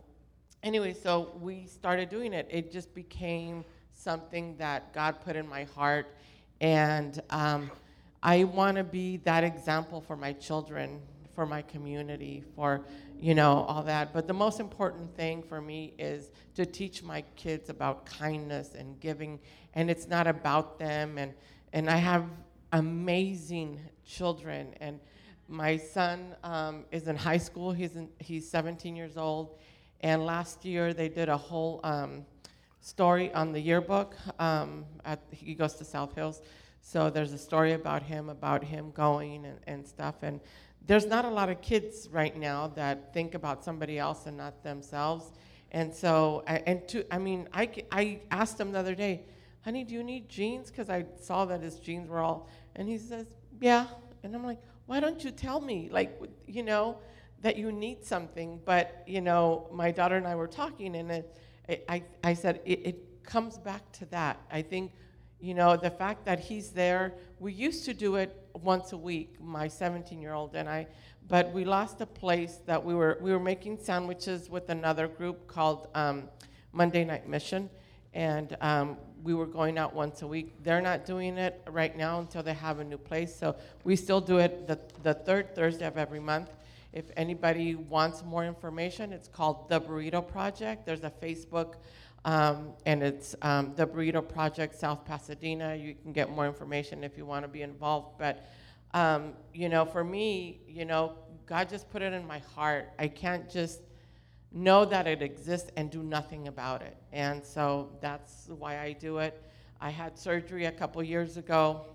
[0.63, 2.47] anyway, so we started doing it.
[2.49, 6.15] It just became something that God put in my heart.
[6.61, 7.69] And um,
[8.23, 11.01] I want to be that example for my children,
[11.35, 12.85] for my community, for
[13.21, 14.13] you know all that.
[14.13, 18.99] But the most important thing for me is to teach my kids about kindness and
[18.99, 19.39] giving,
[19.75, 21.17] and it's not about them.
[21.17, 21.33] And
[21.71, 22.25] and I have
[22.73, 24.99] amazing children, and
[25.47, 27.71] my son um, is in high school.
[27.71, 29.59] He's in, he's 17 years old,
[30.01, 32.25] and last year they did a whole um,
[32.79, 34.15] story on the yearbook.
[34.39, 36.41] Um, at, he goes to South Hills
[36.81, 40.15] so there's a story about him, about him going and, and stuff.
[40.23, 40.41] And
[40.85, 44.63] there's not a lot of kids right now that think about somebody else and not
[44.63, 45.31] themselves.
[45.71, 49.23] And so, and to, I mean, I, I asked him the other day,
[49.63, 50.69] honey, do you need jeans?
[50.69, 53.27] Because I saw that his jeans were all, and he says,
[53.59, 53.87] yeah.
[54.23, 56.97] And I'm like, why don't you tell me, like, you know,
[57.41, 58.59] that you need something?
[58.65, 61.37] But, you know, my daughter and I were talking, and it,
[61.69, 64.41] it, I, I said, it, it comes back to that.
[64.51, 64.91] I think
[65.41, 69.35] you know, the fact that he's there, we used to do it once a week,
[69.41, 70.87] my 17 year old and I,
[71.27, 75.47] but we lost a place that we were, we were making sandwiches with another group
[75.47, 76.29] called um,
[76.73, 77.69] Monday Night Mission,
[78.13, 80.63] and um, we were going out once a week.
[80.63, 84.21] They're not doing it right now until they have a new place, so we still
[84.21, 86.49] do it the, the third Thursday of every month.
[86.93, 90.85] If anybody wants more information, it's called The Burrito Project.
[90.85, 91.75] There's a Facebook
[92.23, 95.75] um, and it's um, the Burrito Project, South Pasadena.
[95.75, 98.17] You can get more information if you want to be involved.
[98.19, 98.45] But,
[98.93, 101.13] um, you know, for me, you know,
[101.47, 102.89] God just put it in my heart.
[102.99, 103.81] I can't just
[104.51, 106.95] know that it exists and do nothing about it.
[107.11, 109.41] And so that's why I do it.
[109.79, 111.85] I had surgery a couple years ago.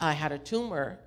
[0.00, 0.98] I had a tumor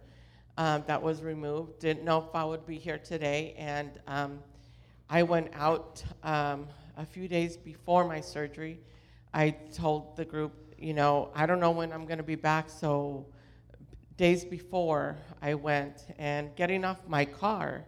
[0.58, 1.80] um, that was removed.
[1.80, 3.54] Didn't know if I would be here today.
[3.58, 4.40] And um,
[5.10, 6.68] I went out um,
[7.00, 8.78] a few days before my surgery,
[9.34, 12.70] I told the group, you know, I don't know when I'm going to be back,
[12.70, 13.26] so
[14.18, 17.86] days before I went and getting off my car,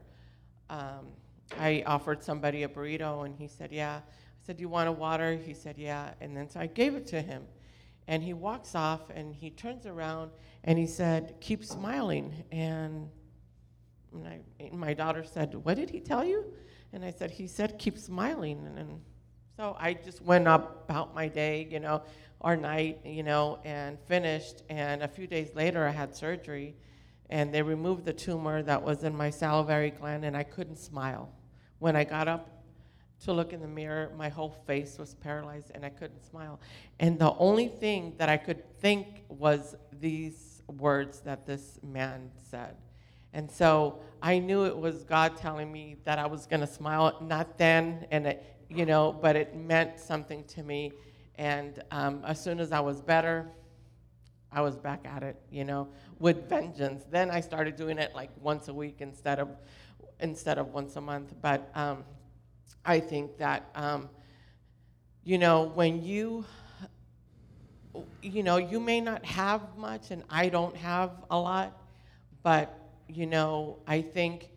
[0.70, 1.08] um,
[1.60, 3.98] I offered somebody a burrito and he said, yeah.
[3.98, 5.36] I said, do you want a water?
[5.36, 6.14] He said, yeah.
[6.22, 7.44] And then so I gave it to him.
[8.08, 10.32] And he walks off and he turns around
[10.64, 12.46] and he said, keep smiling.
[12.50, 13.10] And,
[14.26, 14.40] I,
[14.72, 16.46] my daughter said, what did he tell you?
[16.94, 18.66] And I said, he said, keep smiling.
[18.66, 19.02] And, and
[19.58, 22.02] so I just went up about my day, you know,
[22.40, 24.64] or night, you know, and finished.
[24.70, 26.76] And a few days later, I had surgery,
[27.30, 31.32] and they removed the tumor that was in my salivary gland, and I couldn't smile.
[31.80, 32.50] When I got up
[33.26, 36.60] to look in the mirror, my whole face was paralyzed, and I couldn't smile.
[37.00, 42.76] And the only thing that I could think was these words that this man said.
[43.34, 47.18] And so I knew it was God telling me that I was going to smile,
[47.22, 50.92] not then, and it, you know, but it meant something to me.
[51.36, 53.48] And um, as soon as I was better,
[54.52, 55.88] I was back at it, you know,
[56.20, 57.06] with vengeance.
[57.10, 59.50] Then I started doing it like once a week instead of
[60.20, 61.34] instead of once a month.
[61.42, 62.04] But um,
[62.86, 64.10] I think that um,
[65.24, 66.46] you know when you
[68.22, 71.82] you know you may not have much, and I don't have a lot,
[72.44, 72.78] but
[73.14, 74.50] you know, I think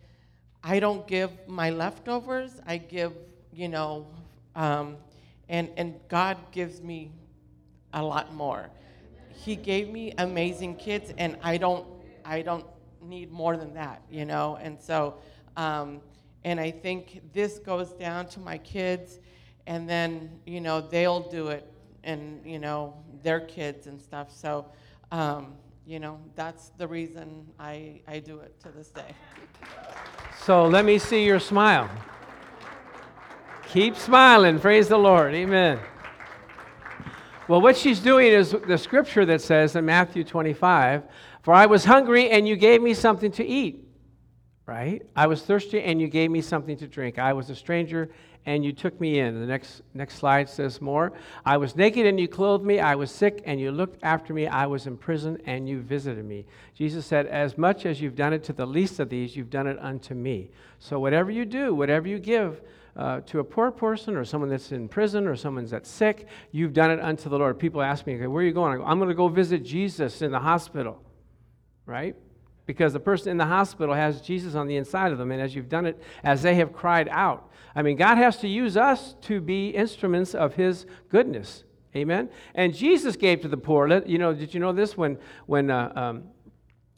[0.63, 2.61] I don't give my leftovers.
[2.65, 3.13] I give,
[3.51, 4.07] you know,
[4.55, 4.97] um,
[5.49, 7.11] and and God gives me
[7.93, 8.69] a lot more.
[9.29, 11.85] He gave me amazing kids, and I don't
[12.23, 12.65] I don't
[13.01, 14.57] need more than that, you know.
[14.61, 15.15] And so,
[15.57, 16.01] um,
[16.43, 19.19] and I think this goes down to my kids,
[19.67, 21.69] and then you know they'll do it,
[22.03, 24.31] and you know their kids and stuff.
[24.31, 24.65] So.
[25.11, 25.53] Um,
[25.85, 29.15] you know, that's the reason I, I do it to this day.
[30.43, 31.89] So let me see your smile.
[33.67, 34.59] Keep smiling.
[34.59, 35.33] Praise the Lord.
[35.33, 35.79] Amen.
[37.47, 41.03] Well, what she's doing is the scripture that says in Matthew 25,
[41.43, 43.84] For I was hungry and you gave me something to eat.
[44.65, 45.05] Right?
[45.15, 47.19] I was thirsty and you gave me something to drink.
[47.19, 48.09] I was a stranger
[48.47, 49.39] and you took me in.
[49.39, 51.13] The next, next slide says more.
[51.45, 52.79] I was naked and you clothed me.
[52.79, 54.47] I was sick and you looked after me.
[54.47, 56.45] I was in prison and you visited me.
[56.73, 59.67] Jesus said, As much as you've done it to the least of these, you've done
[59.67, 60.49] it unto me.
[60.79, 62.61] So whatever you do, whatever you give,
[62.95, 66.73] uh, to a poor person or someone that's in prison or someone that's sick, you've
[66.73, 67.59] done it unto the Lord.
[67.59, 68.77] People ask me, okay, where are you going?
[68.77, 71.03] Go, I'm going to go visit Jesus in the hospital,
[71.85, 72.15] right?
[72.65, 75.55] Because the person in the hospital has Jesus on the inside of them, and as
[75.55, 79.15] you've done it, as they have cried out, I mean, God has to use us
[79.21, 81.63] to be instruments of His goodness.
[81.95, 82.29] Amen.
[82.53, 83.87] And Jesus gave to the poor.
[83.87, 86.23] Let, You know, did you know this when when uh, um,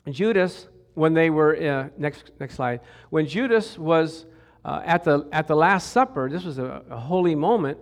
[0.10, 4.26] Judas, when they were uh, next next slide, when Judas was
[4.66, 7.78] uh, at the at the Last Supper, this was a, a holy moment,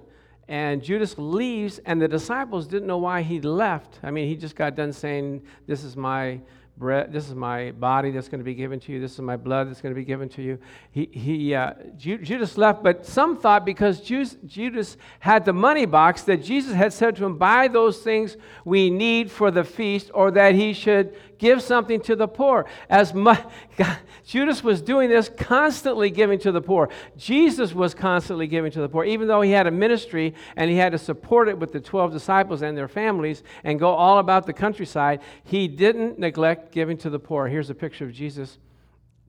[0.50, 4.00] and Judas leaves, and the disciples didn't know why he left.
[4.04, 6.42] I mean, he just got done saying, "This is my
[6.78, 9.38] bread, this is my body that's going to be given to you, this is my
[9.38, 10.60] blood that's going to be given to you.
[10.92, 16.44] He, he, uh, Judas left, but some thought because Judas had the money box that
[16.44, 20.56] Jesus had said to him, Buy those things we need for the feast, or that
[20.56, 22.66] he should give something to the poor.
[22.90, 23.44] As much,
[24.26, 26.90] Judas was doing this, constantly giving to the poor.
[27.18, 30.78] Jesus was constantly giving to the poor, even though he had a ministry and he
[30.78, 34.46] had to support it with the 12 disciples and their families and go all about
[34.46, 35.22] the countryside.
[35.44, 37.48] He didn't neglect giving to the poor.
[37.48, 38.58] Here's a picture of Jesus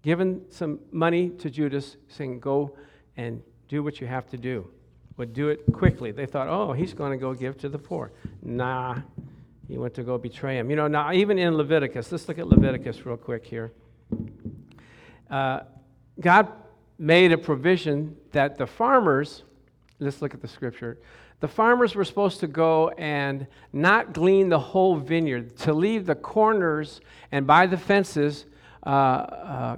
[0.02, 2.76] giving some money to Judas, saying, Go
[3.16, 4.70] and do what you have to do.
[5.16, 6.12] But do it quickly.
[6.12, 8.12] They thought, oh, he's going to go give to the poor.
[8.42, 8.98] Nah,
[9.68, 10.70] he went to go betray him.
[10.70, 13.72] You know, now even in Leviticus, let's look at Leviticus real quick here.
[15.30, 15.60] Uh,
[16.20, 16.48] God
[16.98, 19.42] made a provision that the farmers,
[19.98, 20.98] let's look at the scripture,
[21.40, 26.14] the farmers were supposed to go and not glean the whole vineyard, to leave the
[26.14, 27.00] corners
[27.30, 28.46] and by the fences
[28.86, 29.76] uh, uh,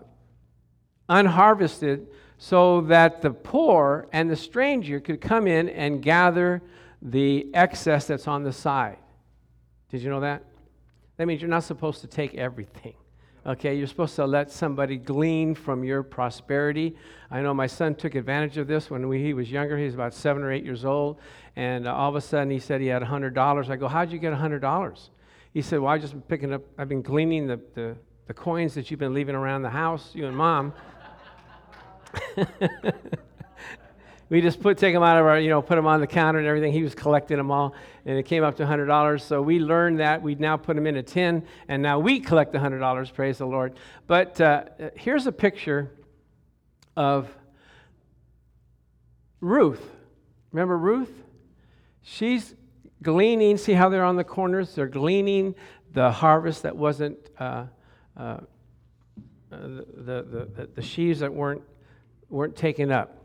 [1.08, 6.62] unharvested so that the poor and the stranger could come in and gather
[7.02, 8.98] the excess that's on the side.
[9.90, 10.44] Did you know that?
[11.16, 12.94] That means you're not supposed to take everything.
[13.46, 16.94] Okay, you're supposed to let somebody glean from your prosperity.
[17.30, 19.78] I know my son took advantage of this when we, he was younger.
[19.78, 21.18] He was about seven or eight years old,
[21.56, 23.70] and uh, all of a sudden he said he had $100.
[23.70, 25.08] I go, How'd you get $100?
[25.54, 27.96] He said, Well, I just been picking up, I've been gleaning the, the,
[28.26, 30.74] the coins that you've been leaving around the house, you and mom.
[34.28, 36.38] we just put take them out of our you know put them on the counter
[36.38, 37.74] and everything he was collecting them all
[38.08, 40.22] and it came up to $100 so we learned that.
[40.22, 43.46] We now put them in a tin and now we collect the $100 praise the
[43.46, 43.74] lord.
[44.06, 44.64] But uh,
[44.96, 45.92] here's a picture
[46.96, 47.28] of
[49.40, 49.86] ruth.
[50.52, 51.12] Remember ruth?
[52.00, 52.54] She's
[53.02, 53.58] gleaning.
[53.58, 54.74] See how they're on the corners?
[54.74, 55.54] They're gleaning
[55.92, 57.66] the harvest that wasn't uh,
[58.16, 58.38] uh,
[59.50, 61.62] the, the, the, the sheaves that weren't
[62.30, 63.17] weren't taken up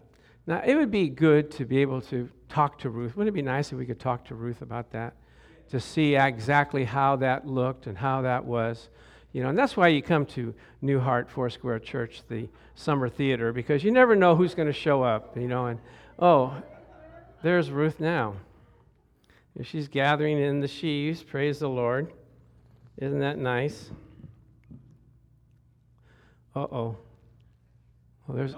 [0.46, 3.16] now, it would be good to be able to talk to Ruth.
[3.16, 5.16] Wouldn't it be nice if we could talk to Ruth about that?
[5.70, 8.90] To see exactly how that looked and how that was.
[9.32, 13.52] You know, and that's why you come to New Heart Foursquare Church, the summer theater,
[13.54, 15.80] because you never know who's going to show up, you know, and
[16.20, 16.54] oh,
[17.42, 18.36] there's Ruth now.
[19.62, 22.12] She's gathering in the sheaves, praise the Lord.
[22.98, 23.92] Isn't that nice?
[26.56, 26.98] Uh oh.
[28.28, 28.56] Well, there's.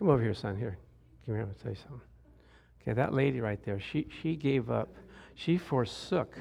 [0.00, 0.56] Come over here, son.
[0.56, 0.78] Here.
[1.26, 1.42] Come here.
[1.42, 2.00] I'm going to tell you something.
[2.80, 4.88] Okay, that lady right there, she, she gave up.
[5.34, 6.38] She forsook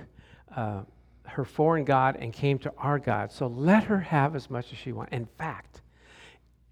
[0.56, 0.84] uh,
[1.24, 3.34] her foreign God and came to our God.
[3.34, 5.12] So let her have as much as she wants.
[5.12, 5.82] In fact,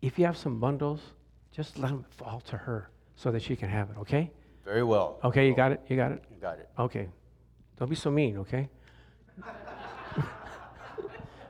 [0.01, 1.01] if you have some bundles,
[1.51, 4.31] just let them fall to her so that she can have it, okay?
[4.63, 5.19] Very well.
[5.25, 5.81] Okay, you got it?
[5.89, 6.23] You got it?
[6.33, 6.69] You got it.
[6.79, 7.09] Okay.
[7.77, 8.69] Don't be so mean, okay?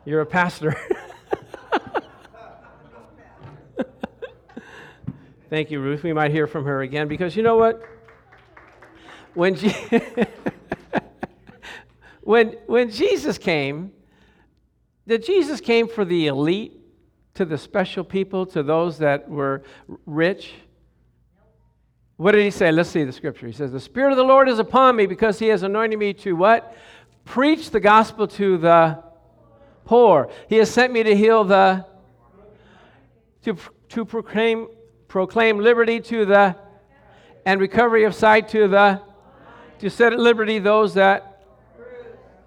[0.06, 0.76] You're a pastor.
[5.50, 6.04] Thank you, Ruth.
[6.04, 7.82] We might hear from her again because you know what?
[9.34, 9.91] When, Je-
[12.22, 13.93] when, when Jesus came,
[15.08, 16.74] did Jesus came for the elite,
[17.36, 19.64] to the special people, to those that were
[20.06, 20.54] rich?
[22.18, 22.72] What did he say?
[22.72, 23.48] Let's see the scripture.
[23.48, 26.14] He says, The Spirit of the Lord is upon me because he has anointed me
[26.16, 26.76] to what?
[27.24, 29.02] Preach the gospel to the
[29.86, 30.30] poor.
[30.50, 31.86] He has sent me to heal the,
[33.43, 33.56] to,
[33.89, 34.68] to proclaim
[35.08, 36.55] proclaim liberty to the
[37.45, 39.01] and recovery of sight to the
[39.80, 41.43] to set at liberty those that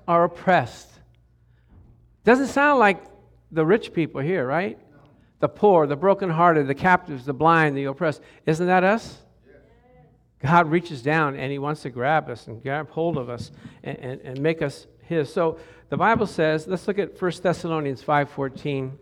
[0.06, 0.90] are oppressed.
[2.24, 3.02] Doesn't sound like
[3.50, 4.78] the rich people here, right?
[5.38, 8.20] The poor, the brokenhearted, the captives, the blind, the oppressed.
[8.46, 9.18] Isn't that us?
[10.40, 13.52] God reaches down and He wants to grab us and grab hold of us
[13.82, 15.32] and, and, and make us His.
[15.32, 15.58] So
[15.88, 18.92] the Bible says, let's look at 1 Thessalonians 5.14.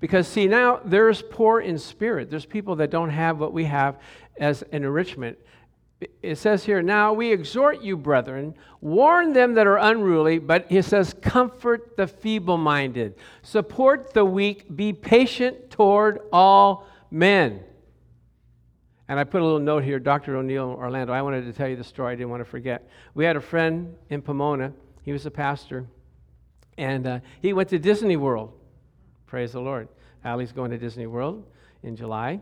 [0.00, 2.30] Because see, now there's poor in spirit.
[2.30, 3.98] There's people that don't have what we have
[4.38, 5.38] as an enrichment.
[6.22, 10.84] It says here, now we exhort you, brethren, warn them that are unruly, but it
[10.84, 17.64] says, comfort the feeble minded, support the weak, be patient toward all men.
[19.08, 20.36] And I put a little note here, Dr.
[20.36, 21.12] O'Neill Orlando.
[21.12, 22.88] I wanted to tell you the story, I didn't want to forget.
[23.14, 24.72] We had a friend in Pomona,
[25.02, 25.86] he was a pastor,
[26.76, 28.52] and uh, he went to Disney World.
[29.28, 29.88] Praise the Lord.
[30.24, 31.44] Allie's going to Disney World
[31.82, 32.40] in July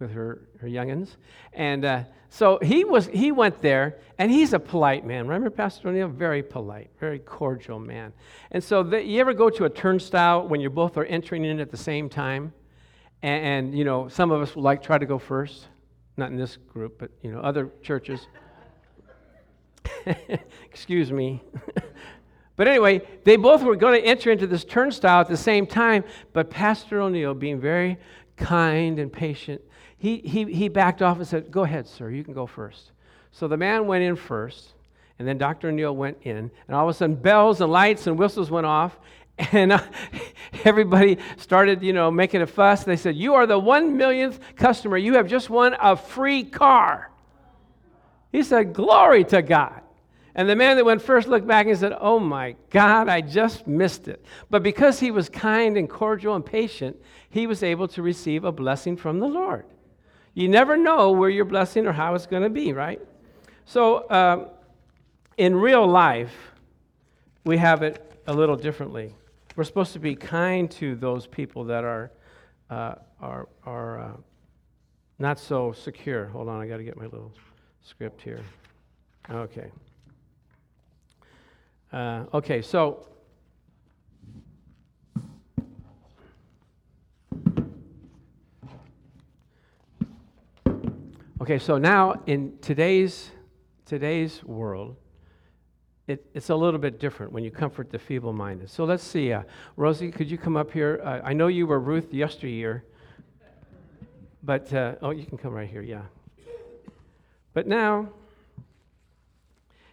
[0.00, 1.10] with her, her youngins.
[1.52, 5.28] And uh, so he, was, he went there, and he's a polite man.
[5.28, 6.08] Remember Pastor O'Neill?
[6.08, 8.12] Very polite, very cordial man.
[8.50, 11.60] And so the, you ever go to a turnstile when you both are entering in
[11.60, 12.52] at the same time?
[13.22, 15.68] And, and, you know, some of us will like try to go first.
[16.16, 18.26] Not in this group, but, you know, other churches.
[20.64, 21.40] Excuse me.
[22.56, 26.04] But anyway, they both were going to enter into this turnstile at the same time,
[26.32, 27.98] but Pastor O'Neill, being very
[28.36, 29.60] kind and patient,
[29.98, 32.92] he, he, he backed off and said, Go ahead, sir, you can go first.
[33.30, 34.72] So the man went in first,
[35.18, 35.68] and then Dr.
[35.68, 38.98] O'Neill went in, and all of a sudden bells and lights and whistles went off,
[39.52, 39.82] and uh,
[40.64, 42.84] everybody started, you know, making a fuss.
[42.84, 44.96] They said, You are the one millionth customer.
[44.96, 47.10] You have just won a free car.
[48.32, 49.82] He said, Glory to God.
[50.36, 53.66] And the man that went first looked back and said, Oh my God, I just
[53.66, 54.22] missed it.
[54.50, 58.52] But because he was kind and cordial and patient, he was able to receive a
[58.52, 59.64] blessing from the Lord.
[60.34, 63.00] You never know where your blessing or how it's going to be, right?
[63.64, 64.48] So, uh,
[65.38, 66.34] in real life,
[67.44, 69.14] we have it a little differently.
[69.56, 72.10] We're supposed to be kind to those people that are,
[72.68, 74.12] uh, are, are uh,
[75.18, 76.26] not so secure.
[76.26, 77.32] Hold on, I got to get my little
[77.82, 78.40] script here.
[79.30, 79.70] Okay.
[81.92, 83.06] Uh, okay, so
[91.40, 93.30] okay, so now in today's
[93.84, 94.96] today's world,
[96.08, 98.68] it, it's a little bit different when you comfort the feeble-minded.
[98.68, 99.42] So let's see, uh,
[99.76, 101.00] Rosie, could you come up here?
[101.04, 102.84] Uh, I know you were Ruth yesteryear,
[104.42, 106.02] but uh, oh, you can come right here, yeah.
[107.54, 108.08] But now,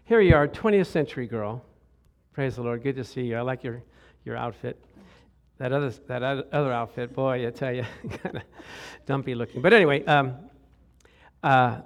[0.05, 1.63] here you are, 20th century girl
[2.33, 2.81] Praise the Lord.
[2.81, 3.37] Good to see you.
[3.37, 3.83] I like your,
[4.25, 4.83] your outfit.
[5.59, 7.85] That other, that other outfit, boy, I tell you,
[8.23, 8.41] kind of
[9.05, 9.61] dumpy looking.
[9.61, 10.35] But anyway, um,
[11.43, 11.81] uh,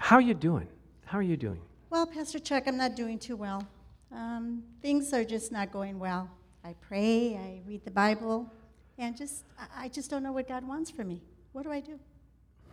[0.00, 0.66] how are you doing?
[1.04, 1.60] How are you doing?
[1.90, 3.64] Well, Pastor Chuck, I'm not doing too well.
[4.10, 6.28] Um, things are just not going well.
[6.64, 8.50] I pray, I read the Bible,
[8.98, 9.44] and just
[9.76, 11.22] I just don't know what God wants for me.
[11.52, 12.00] What do I do?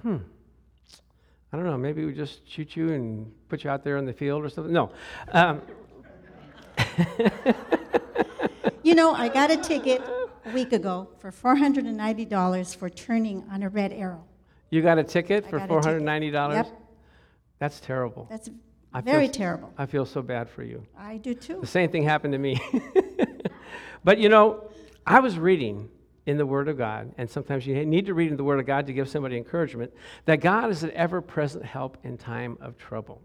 [0.02, 0.18] Hmm.
[1.54, 1.78] I don't know.
[1.78, 4.74] Maybe we just shoot you and put you out there in the field or something.
[4.74, 4.92] No.
[5.32, 5.62] Um,
[8.84, 10.02] you know, I got a ticket
[10.46, 14.24] a week ago for $490 for turning on a red arrow.
[14.70, 16.54] You got a ticket for $490?
[16.54, 16.68] Yep.
[17.60, 18.28] That's terrible.
[18.30, 18.50] That's
[18.94, 19.74] I very terrible.
[19.78, 20.86] I feel so bad for you.
[20.98, 21.60] I do too.
[21.60, 22.60] The same thing happened to me.
[24.04, 24.70] but you know,
[25.06, 25.90] I was reading
[26.26, 28.66] in the Word of God, and sometimes you need to read in the Word of
[28.66, 29.94] God to give somebody encouragement,
[30.26, 33.22] that God is an ever present help in time of trouble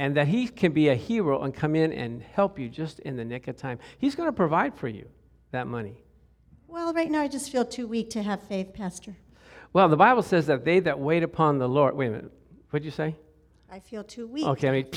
[0.00, 3.16] and that He can be a hero and come in and help you just in
[3.18, 3.78] the nick of time.
[3.98, 5.06] He's going to provide for you
[5.50, 6.02] that money.
[6.68, 9.14] Well, right now I just feel too weak to have faith, Pastor.
[9.74, 11.94] Well, the Bible says that they that wait upon the Lord.
[11.94, 12.32] Wait a minute.
[12.70, 13.14] What'd you say?
[13.70, 14.46] I feel too weak.
[14.46, 14.86] Okay, I mean.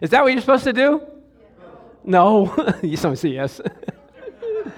[0.00, 1.02] Is that what you're supposed to do?
[2.04, 2.54] No.
[2.82, 3.60] you don't say yes.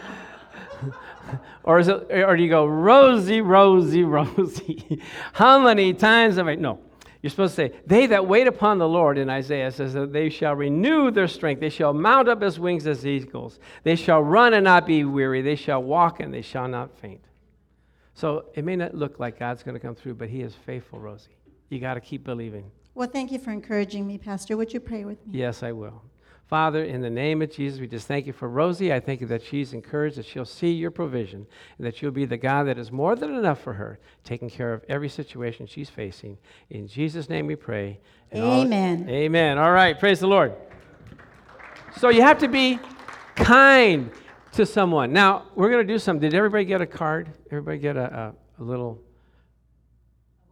[1.62, 5.00] or is it or do you go, Rosie, Rosie, Rosie?
[5.34, 6.80] How many times have I no.
[7.22, 10.28] You're supposed to say, They that wait upon the Lord, in Isaiah says that they
[10.28, 11.60] shall renew their strength.
[11.60, 13.60] They shall mount up as wings as eagles.
[13.84, 15.40] They shall run and not be weary.
[15.40, 17.24] They shall walk and they shall not faint.
[18.14, 20.98] So it may not look like God's going to come through, but He is faithful,
[20.98, 21.36] Rosie.
[21.68, 22.70] You got to keep believing.
[22.94, 24.56] Well, thank you for encouraging me, Pastor.
[24.56, 25.38] Would you pray with me?
[25.38, 26.02] Yes, I will.
[26.52, 28.92] Father, in the name of Jesus, we just thank you for Rosie.
[28.92, 31.46] I thank you that she's encouraged, that she'll see your provision,
[31.78, 34.74] and that you'll be the God that is more than enough for her, taking care
[34.74, 36.36] of every situation she's facing.
[36.68, 38.00] In Jesus' name we pray.
[38.34, 39.06] Amen.
[39.08, 39.56] All, amen.
[39.56, 39.98] All right.
[39.98, 40.52] Praise the Lord.
[41.96, 42.78] So you have to be
[43.34, 44.10] kind
[44.52, 45.10] to someone.
[45.10, 46.28] Now, we're going to do something.
[46.28, 47.30] Did everybody get a card?
[47.46, 49.00] Everybody get a, a, a little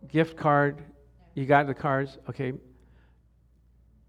[0.09, 0.83] gift card.
[1.35, 2.17] You got the cards?
[2.27, 2.55] Okay.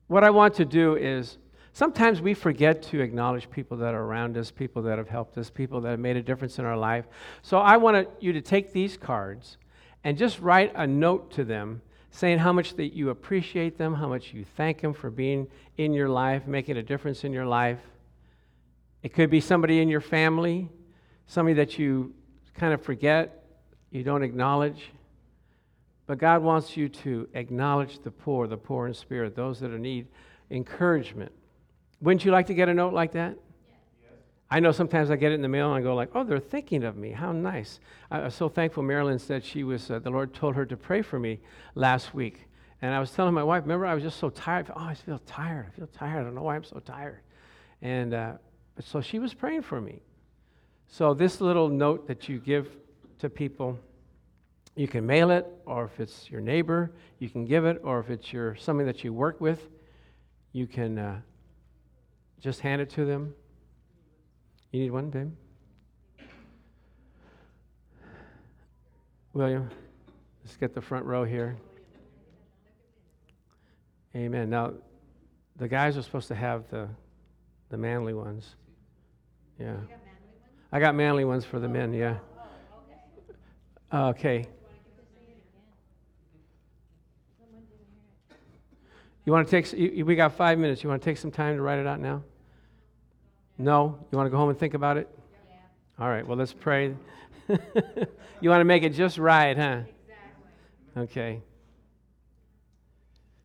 [0.07, 1.37] What I want to do is
[1.73, 5.49] sometimes we forget to acknowledge people that are around us, people that have helped us,
[5.49, 7.05] people that have made a difference in our life.
[7.41, 9.57] So I want you to take these cards
[10.03, 14.07] and just write a note to them saying how much that you appreciate them, how
[14.07, 15.47] much you thank them for being
[15.77, 17.79] in your life, making a difference in your life.
[19.01, 20.69] It could be somebody in your family,
[21.25, 22.13] somebody that you
[22.53, 23.45] kind of forget,
[23.89, 24.91] you don't acknowledge.
[26.05, 29.79] But God wants you to acknowledge the poor, the poor in spirit, those that are
[29.79, 30.07] need
[30.49, 31.31] encouragement.
[32.01, 33.37] Wouldn't you like to get a note like that?
[34.53, 36.39] I know sometimes I get it in the mail and I go like, "Oh, they're
[36.39, 37.11] thinking of me.
[37.11, 37.79] How nice!"
[38.09, 38.83] I was so thankful.
[38.83, 39.89] Marilyn said she was.
[39.89, 41.39] Uh, the Lord told her to pray for me
[41.73, 42.49] last week,
[42.81, 44.69] and I was telling my wife, "Remember, I was just so tired.
[44.75, 45.67] Oh, I feel tired.
[45.67, 46.19] I feel tired.
[46.19, 47.21] I don't know why I'm so tired."
[47.81, 48.33] And uh,
[48.81, 50.01] so she was praying for me.
[50.87, 52.67] So this little note that you give
[53.19, 53.79] to people,
[54.75, 58.09] you can mail it, or if it's your neighbor, you can give it, or if
[58.09, 59.69] it's your somebody that you work with,
[60.51, 61.21] you can uh,
[62.41, 63.33] just hand it to them
[64.71, 65.31] you need one, babe?
[69.33, 69.69] William,
[70.43, 71.57] let's get the front row here.
[74.15, 74.49] Amen.
[74.49, 74.73] Now,
[75.57, 76.87] the guys are supposed to have the,
[77.69, 78.55] the manly ones.
[79.59, 79.75] Yeah.
[80.71, 82.17] I got manly ones for the men, yeah.
[83.93, 84.47] Okay.
[89.25, 90.81] You want to take, we got five minutes.
[90.81, 92.23] You want to take some time to write it out now?
[93.61, 93.97] No?
[94.11, 95.07] You want to go home and think about it?
[95.49, 96.03] Yeah.
[96.03, 96.95] All right, well, let's pray.
[97.47, 99.81] you want to make it just right, huh?
[100.93, 101.03] Exactly.
[101.03, 101.41] Okay.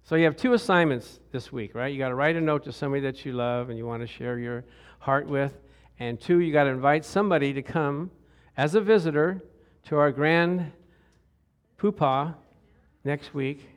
[0.05, 1.93] So you have two assignments this week, right?
[1.93, 4.07] You got to write a note to somebody that you love and you want to
[4.07, 4.65] share your
[5.01, 5.53] heart with.
[5.99, 8.11] And two, you got to invite somebody to come
[8.57, 9.43] as a visitor
[9.87, 10.73] to our grand
[11.77, 12.35] poopah
[13.05, 13.69] next week.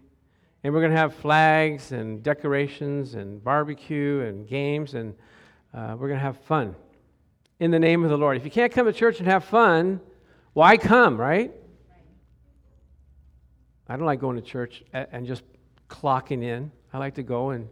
[0.63, 5.15] And we're going to have flags and decorations and barbecue and games and
[5.74, 6.76] uh, we're going to have fun
[7.59, 8.38] in the name of the Lord.
[8.38, 9.99] If you can't come to church and have fun,
[10.53, 11.51] why come, right?
[13.88, 15.43] I don't like going to church and just
[15.89, 16.72] clocking in.
[16.93, 17.67] I like to go and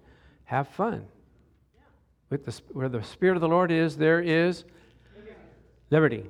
[0.45, 1.05] have fun.
[2.29, 4.63] With the, where the Spirit of the Lord is, there is
[5.89, 6.25] liberty.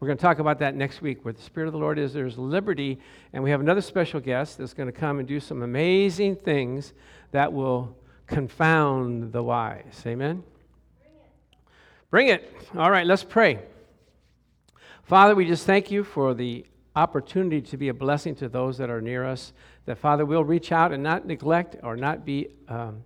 [0.00, 1.24] We're going to talk about that next week.
[1.24, 2.98] Where the Spirit of the Lord is, there's liberty.
[3.32, 6.92] And we have another special guest that's going to come and do some amazing things
[7.32, 7.96] that will
[8.26, 10.02] confound the wise.
[10.06, 10.42] Amen?
[12.12, 12.54] Bring it.
[12.76, 13.58] All right, let's pray.
[15.02, 18.90] Father, we just thank you for the opportunity to be a blessing to those that
[18.90, 19.54] are near us.
[19.86, 23.02] That, Father, we'll reach out and not neglect or not be um,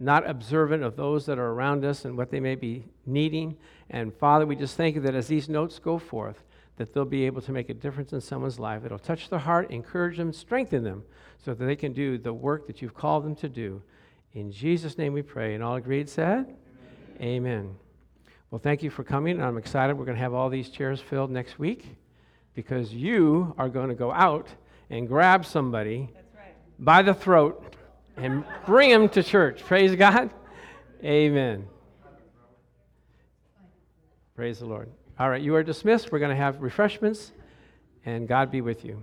[0.00, 3.56] not observant of those that are around us and what they may be needing.
[3.90, 6.42] And, Father, we just thank you that as these notes go forth,
[6.78, 8.84] that they'll be able to make a difference in someone's life.
[8.84, 11.04] It'll touch their heart, encourage them, strengthen them,
[11.44, 13.80] so that they can do the work that you've called them to do.
[14.32, 15.54] In Jesus' name we pray.
[15.54, 16.56] And all agreed said?
[17.20, 17.60] Amen.
[17.60, 17.76] Amen.
[18.50, 19.42] Well, thank you for coming.
[19.42, 19.98] I'm excited.
[19.98, 21.96] We're going to have all these chairs filled next week
[22.54, 24.48] because you are going to go out
[24.88, 26.54] and grab somebody right.
[26.78, 27.74] by the throat
[28.16, 29.64] and bring them to church.
[29.64, 30.30] Praise God.
[31.04, 31.66] Amen.
[34.36, 34.90] Praise the Lord.
[35.18, 36.12] All right, you are dismissed.
[36.12, 37.32] We're going to have refreshments,
[38.04, 39.02] and God be with you.